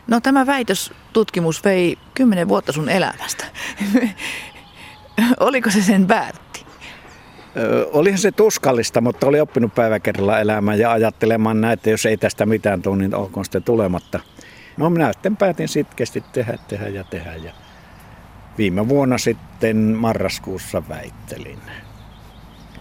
No 0.07 0.21
tämä 0.21 0.47
väitöstutkimus 0.47 1.65
vei 1.65 1.99
kymmenen 2.15 2.49
vuotta 2.49 2.73
sun 2.73 2.89
elämästä. 2.89 3.45
Oliko 5.41 5.71
se 5.71 5.83
sen 5.83 6.09
väärti? 6.09 6.67
Ö, 7.57 7.89
olihan 7.93 8.19
se 8.19 8.33
tuskallista, 8.33 9.01
mutta 9.01 9.27
oli 9.27 9.41
oppinut 9.41 9.75
päiväkerralla 9.75 10.41
elämään 10.41 10.79
ja 10.79 10.93
ajattelemaan 10.93 11.61
näitä, 11.61 11.91
jos 11.91 12.07
ei 12.07 12.17
tästä 12.17 12.47
mitään 12.47 12.83
tule, 12.83 12.97
niin 12.97 13.15
olkoon 13.15 13.45
sitten 13.45 13.63
tulematta. 13.63 14.21
No 14.77 14.91
minä 14.91 15.13
sitten 15.13 15.37
päätin 15.37 15.69
sitkeästi 15.69 16.25
tehdä, 16.33 16.59
tehdä 16.69 16.89
ja 16.89 17.05
tehdä. 17.05 17.35
Ja 17.35 17.53
viime 18.59 18.89
vuonna 18.89 19.19
sitten 19.19 19.77
marraskuussa 19.77 20.83
väittelin. 20.89 21.59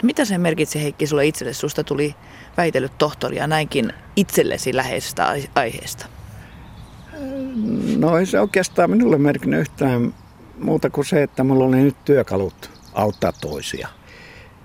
Mitä 0.04 0.26
se 0.26 0.38
merkitsi 0.38 0.84
Heikki 0.84 1.08
sulle 1.08 1.26
itselle? 1.26 1.54
Susta 1.54 1.84
tuli 1.84 2.16
väitellyt 2.58 2.98
tohtoria 2.98 3.48
näinkin 3.48 3.94
itsellesi 4.16 4.76
läheisestä 4.76 5.36
aiheesta. 5.56 6.06
No 7.98 8.18
ei 8.18 8.26
se 8.26 8.40
oikeastaan 8.40 8.90
minulle 8.90 9.18
merkinnyt 9.18 9.60
yhtään 9.60 10.14
muuta 10.60 10.90
kuin 10.90 11.06
se, 11.06 11.24
että 11.24 11.44
minulla 11.44 11.66
oli 11.66 11.76
nyt 11.76 11.96
työkalut 12.06 12.72
auttaa 12.94 13.32
toisia. 13.32 13.88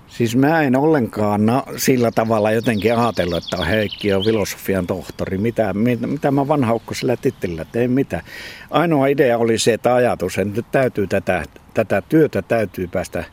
Siis 0.07 0.35
mä 0.35 0.61
en 0.61 0.75
ollenkaan 0.75 1.45
no, 1.45 1.63
sillä 1.77 2.11
tavalla 2.11 2.51
jotenkin 2.51 2.97
ajatellut, 2.97 3.43
että 3.43 3.65
Heikki 3.65 4.13
on 4.13 4.23
filosofian 4.23 4.87
tohtori. 4.87 5.37
Mitä, 5.37 5.73
mitä, 5.73 6.07
mitä 6.07 6.31
mä 6.31 6.47
vanhaukko 6.47 6.93
sillä 6.93 7.17
tittelillä 7.17 7.65
teen, 7.65 7.91
mitä. 7.91 8.21
Ainoa 8.69 9.07
idea 9.07 9.37
oli 9.37 9.59
se, 9.59 9.73
että 9.73 9.95
ajatus, 9.95 10.37
että 10.37 10.55
nyt 10.55 10.71
täytyy 10.71 11.07
tätä, 11.07 11.43
tätä 11.73 12.01
työtä 12.01 12.41
täytyy 12.41 12.87
päästä 12.87 13.23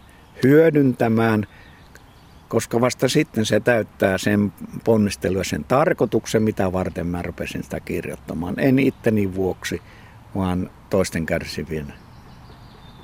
hyödyntämään– 0.43 1.47
koska 2.49 2.81
vasta 2.81 3.09
sitten 3.09 3.47
se 3.47 3.61
täyttää 3.61 4.19
sen 4.19 4.53
ponnistelua 4.85 5.45
sen 5.45 5.65
tarkoituksen, 5.65 6.43
mitä 6.43 6.73
varten 6.73 7.07
mä 7.07 7.23
rupesin 7.23 7.63
sitä 7.63 7.81
kirjoittamaan. 7.81 8.55
En 8.59 8.79
itteni 8.79 9.35
vuoksi, 9.35 9.83
vaan 10.35 10.71
toisten 10.91 11.27
kärsivien 11.27 11.95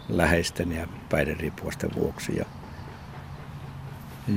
läheisten 0.09 0.73
ja 0.73 0.87
päihderiippuvasten 1.09 1.91
vuoksi. 1.95 2.37
Ja, 2.37 2.45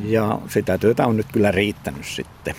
ja 0.03 0.39
sitä 0.49 0.77
työtä 0.77 1.07
on 1.07 1.17
nyt 1.17 1.27
kyllä 1.31 1.51
riittänyt 1.51 2.05
sitten. 2.05 2.55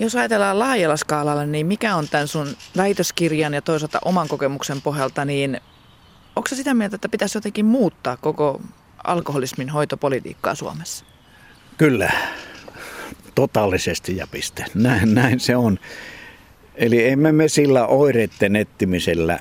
Jos 0.00 0.14
ajatellaan 0.14 0.58
laajalla 0.58 0.96
skaalalla, 0.96 1.46
niin 1.46 1.66
mikä 1.66 1.96
on 1.96 2.08
tämän 2.08 2.28
sun 2.28 2.46
väitöskirjan 2.76 3.54
ja 3.54 3.62
toisaalta 3.62 3.98
oman 4.04 4.28
kokemuksen 4.28 4.82
pohjalta, 4.82 5.24
niin 5.24 5.60
onko 6.36 6.48
sitä 6.48 6.74
mieltä, 6.74 6.94
että 6.94 7.08
pitäisi 7.08 7.36
jotenkin 7.36 7.66
muuttaa 7.66 8.16
koko 8.16 8.60
alkoholismin 9.04 9.68
hoitopolitiikkaa 9.68 10.54
Suomessa? 10.54 11.04
Kyllä, 11.78 12.10
totaalisesti 13.34 14.16
ja 14.16 14.26
piste. 14.30 14.64
Näin, 14.74 15.14
näin 15.14 15.40
se 15.40 15.56
on. 15.56 15.78
Eli 16.74 17.08
emme 17.08 17.32
me 17.32 17.48
sillä 17.48 17.86
oireiden 17.86 18.56
etsimisellä 18.56 19.38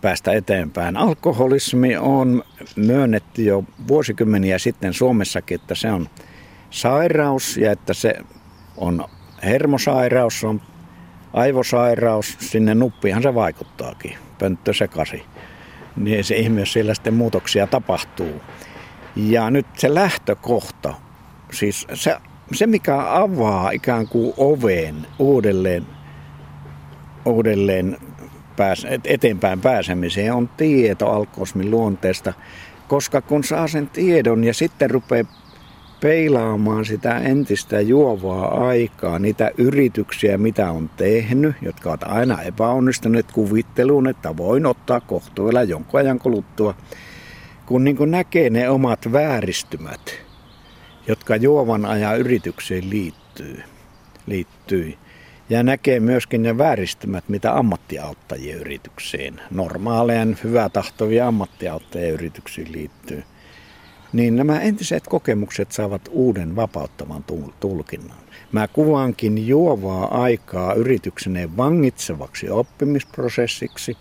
päästä 0.00 0.32
eteenpäin. 0.32 0.96
Alkoholismi 0.96 1.96
on 1.96 2.42
myönnetty 2.76 3.42
jo 3.42 3.64
vuosikymmeniä 3.88 4.58
sitten 4.58 4.92
Suomessakin, 4.92 5.60
että 5.60 5.74
se 5.74 5.90
on 5.90 6.08
sairaus 6.70 7.56
ja 7.56 7.72
että 7.72 7.94
se 7.94 8.14
on 8.76 9.04
hermosairaus, 9.42 10.44
on 10.44 10.62
aivosairaus, 11.32 12.36
sinne 12.40 12.74
nuppihan 12.74 13.22
se 13.22 13.34
vaikuttaakin, 13.34 14.18
pönttö 14.38 14.74
sekasi. 14.74 15.22
Niin 15.96 16.24
se 16.24 16.36
ihme, 16.36 16.60
jos 16.60 16.72
siellä 16.72 16.94
sitten 16.94 17.14
muutoksia 17.14 17.66
tapahtuu. 17.66 18.40
Ja 19.16 19.50
nyt 19.50 19.66
se 19.76 19.94
lähtökohta, 19.94 20.94
siis 21.52 21.86
se, 21.94 22.16
se 22.52 22.66
mikä 22.66 23.02
avaa 23.08 23.70
ikään 23.70 24.08
kuin 24.08 24.34
oveen 24.36 25.06
uudelleen, 25.18 25.86
uudelleen 27.24 27.96
pääs, 28.56 28.86
eteenpäin 29.04 29.60
pääsemiseen 29.60 30.34
on 30.34 30.48
tieto 30.48 31.10
alkosmin 31.10 31.70
luonteesta, 31.70 32.32
koska 32.88 33.20
kun 33.20 33.44
saa 33.44 33.68
sen 33.68 33.88
tiedon 33.88 34.44
ja 34.44 34.54
sitten 34.54 34.90
rupeaa 34.90 35.24
peilaamaan 36.00 36.84
sitä 36.84 37.18
entistä 37.18 37.80
juovaa 37.80 38.68
aikaa, 38.68 39.18
niitä 39.18 39.50
yrityksiä, 39.58 40.38
mitä 40.38 40.70
on 40.70 40.90
tehnyt, 40.96 41.56
jotka 41.62 41.88
ovat 41.88 42.02
aina 42.02 42.42
epäonnistuneet 42.42 43.32
kuvitteluun, 43.32 44.08
että 44.08 44.36
voin 44.36 44.66
ottaa 44.66 45.00
kohtuudella 45.00 45.62
jonkun 45.62 46.00
ajan 46.00 46.18
kuluttua– 46.18 46.74
kun 47.66 47.84
niin 47.84 47.96
kuin 47.96 48.10
näkee 48.10 48.50
ne 48.50 48.70
omat 48.70 49.12
vääristymät, 49.12 50.18
jotka 51.08 51.36
juovan 51.36 51.84
ajan 51.84 52.18
yritykseen 52.18 52.90
liittyy, 52.90 53.62
liittyy, 54.26 54.94
ja 55.50 55.62
näkee 55.62 56.00
myöskin 56.00 56.42
ne 56.42 56.58
vääristymät, 56.58 57.28
mitä 57.28 57.58
ammattiauttajien 57.58 58.58
yritykseen, 58.58 59.40
normaaleen, 59.50 60.38
hyvää 60.44 60.68
tahtovia 60.68 61.28
ammattiauttajien 61.28 62.14
yrityksiin 62.14 62.72
liittyy, 62.72 63.22
niin 64.12 64.36
nämä 64.36 64.60
entiset 64.60 65.06
kokemukset 65.06 65.72
saavat 65.72 66.08
uuden 66.10 66.56
vapauttavan 66.56 67.24
tulkinnan. 67.60 68.18
Mä 68.52 68.68
kuvaankin 68.68 69.46
juovaa 69.48 70.22
aikaa 70.22 70.74
yritykseneen 70.74 71.56
vangitsevaksi 71.56 72.50
oppimisprosessiksi 72.50 73.96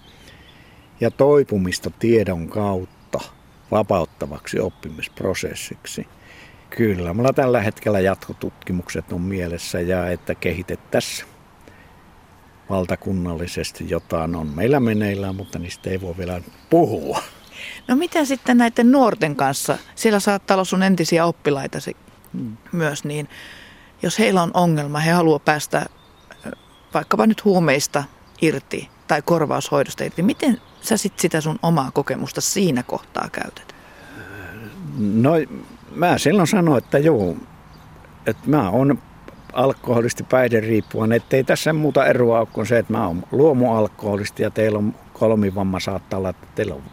ja 1.00 1.12
toipumista 1.12 1.90
tiedon 2.00 2.48
kautta 2.48 2.95
vapauttavaksi 3.78 4.60
oppimisprosessiksi. 4.60 6.08
Kyllä, 6.70 7.14
mulla 7.14 7.34
tällä 7.34 7.62
hetkellä 7.62 8.00
jatkotutkimukset 8.00 9.12
on 9.12 9.22
mielessä 9.22 9.80
ja 9.80 10.10
että 10.10 10.36
kehitettäisiin 10.36 11.28
valtakunnallisesti 12.70 13.90
jotain 13.90 14.36
on 14.36 14.48
meillä 14.48 14.80
meneillään, 14.80 15.36
mutta 15.36 15.60
niistä 15.60 15.90
ei 15.90 16.02
voi 16.02 16.18
vielä 16.18 16.42
puhua. 16.70 17.22
No 17.88 17.96
miten 17.96 18.26
sitten 18.26 18.58
näiden 18.58 18.92
nuorten 18.92 19.36
kanssa? 19.36 19.78
Siellä 19.96 20.20
saattaa 20.20 20.56
olla 20.56 20.64
sun 20.64 20.84
entisiä 20.84 21.26
oppilaita 21.26 21.80
hmm. 22.34 22.58
myös, 22.72 23.04
niin 23.04 23.30
jos 24.02 24.20
heillä 24.20 24.44
on 24.44 24.52
ongelma, 24.54 25.00
he 25.00 25.12
haluaa 25.12 25.40
päästä 25.40 25.86
vaikkapa 26.94 27.28
nyt 27.28 27.46
huumeista 27.46 28.04
irti 28.42 28.90
tai 29.08 29.22
korvaushoidosta 29.22 30.04
irti, 30.04 30.22
miten 30.22 30.62
sä 30.82 30.98
sit 30.98 31.20
sitä 31.20 31.42
sun 31.42 31.60
omaa 31.62 31.92
kokemusta 31.92 32.42
siinä 32.42 32.84
kohtaa 32.84 33.30
käytät? 33.32 33.76
No 34.98 35.32
mä 35.96 36.18
silloin 36.18 36.48
sanoin, 36.48 36.84
että 36.84 36.98
joo, 36.98 37.36
että 38.26 38.44
mä 38.46 38.70
oon 38.70 38.98
alkoholisti 39.54 40.24
päihderiippuvainen, 40.24 41.16
ettei 41.16 41.44
tässä 41.44 41.74
muuta 41.74 42.06
eroa 42.06 42.40
ole 42.40 42.48
kuin 42.54 42.68
se, 42.68 42.80
että 42.80 42.94
mä 42.94 43.08
oon 43.08 43.24
luomualkoholisti 43.32 44.44
ja 44.44 44.50
teillä 44.50 44.78
on 44.78 44.96
kolmivamma 45.14 45.80
saattaa 45.80 46.18
olla, 46.20 46.30
että 46.30 46.48
teillä 46.56 46.76
on 46.76 46.84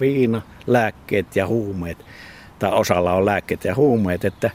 viina, 0.00 0.42
lääkkeet 0.66 1.36
ja 1.36 1.46
huumeet, 1.46 2.04
tai 2.58 2.72
osalla 2.72 3.12
on 3.12 3.26
lääkkeet 3.26 3.64
ja 3.64 3.74
huumeet, 3.74 4.24
että, 4.24 4.50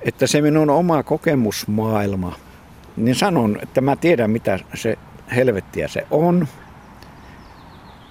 että 0.00 0.26
se 0.26 0.40
minun 0.40 0.70
oma 0.70 1.02
kokemusmaailma, 1.02 2.36
niin 2.96 3.14
sanon, 3.14 3.58
että 3.62 3.80
mä 3.80 3.96
tiedän 3.96 4.30
mitä 4.30 4.58
se 4.74 4.98
helvettiä 5.34 5.88
se 5.88 6.06
on, 6.10 6.48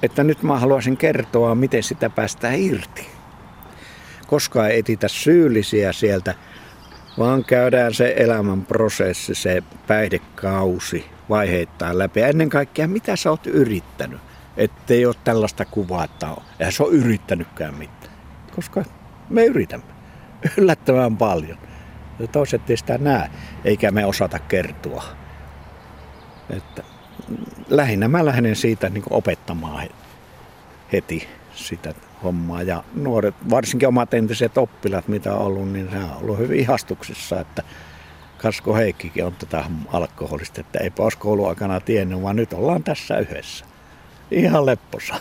että 0.01 0.23
nyt 0.23 0.43
mä 0.43 0.60
haluaisin 0.60 0.97
kertoa, 0.97 1.56
miten 1.56 1.84
sitä 1.84 2.10
päästään 2.10 2.60
irti. 2.60 3.08
Koska 4.28 4.67
ei 4.67 4.80
etitä 4.80 5.08
syyllisiä 5.08 5.93
sieltä, 5.93 6.36
vaan 7.17 7.45
käydään 7.45 7.93
se 7.93 8.13
elämän 8.17 8.65
prosessi, 8.65 9.36
se 9.36 9.63
päihdekausi 9.88 11.06
vaiheittain 11.30 11.97
läpi. 11.97 12.19
Ja 12.19 12.28
ennen 12.28 12.49
kaikkea, 12.49 12.88
mitä 12.88 13.15
sä 13.15 13.30
oot 13.30 13.47
yrittänyt. 13.47 14.19
Ettei 14.58 15.06
ole 15.06 15.15
tällaista 15.23 15.65
kuvaa, 15.65 16.04
että 16.04 16.28
on. 16.28 16.43
Eihän 16.60 16.73
se 16.73 16.84
ole 16.84 16.93
yrittänytkään 16.93 17.75
mitään. 17.75 18.13
Koska 18.56 18.84
me 19.30 19.45
yritämme 19.45 19.86
yllättävän 20.58 21.17
paljon. 21.17 21.58
Ja 22.19 22.28
toiset 22.28 22.69
ei 22.69 22.78
sitä 22.78 22.97
näe, 22.97 23.30
eikä 23.65 23.91
me 23.91 24.06
osata 24.06 24.39
kertoa. 24.39 25.04
Että 26.49 26.84
lähinnä 27.70 28.08
mä 28.08 28.26
lähden 28.26 28.56
siitä 28.56 28.90
niin 28.90 29.04
opettamaan 29.10 29.88
heti 30.94 31.28
sitä 31.56 31.94
hommaa. 32.24 32.62
Ja 32.62 32.84
nuoret, 32.96 33.36
varsinkin 33.50 33.88
omat 33.88 34.14
entiset 34.14 34.58
oppilaat, 34.58 35.08
mitä 35.08 35.34
on 35.34 35.46
ollut, 35.46 35.72
niin 35.72 35.90
se 35.92 35.98
on 35.98 36.18
ollut 36.22 36.38
hyvin 36.38 36.60
ihastuksissa, 36.60 37.40
että 37.40 37.64
Kasko 38.38 38.76
Heikkikin 38.76 39.26
on 39.26 39.34
tätä 39.34 39.66
alkoholista, 39.94 40.62
että 40.62 40.80
eipä 40.80 41.04
olisi 41.04 41.18
kouluaikana 41.18 41.80
tiennyt, 41.80 42.22
vaan 42.22 42.36
nyt 42.36 42.54
ollaan 42.54 42.84
tässä 42.84 43.18
yhdessä. 43.18 43.66
Ihan 44.32 44.66
lepposa. 44.66 45.16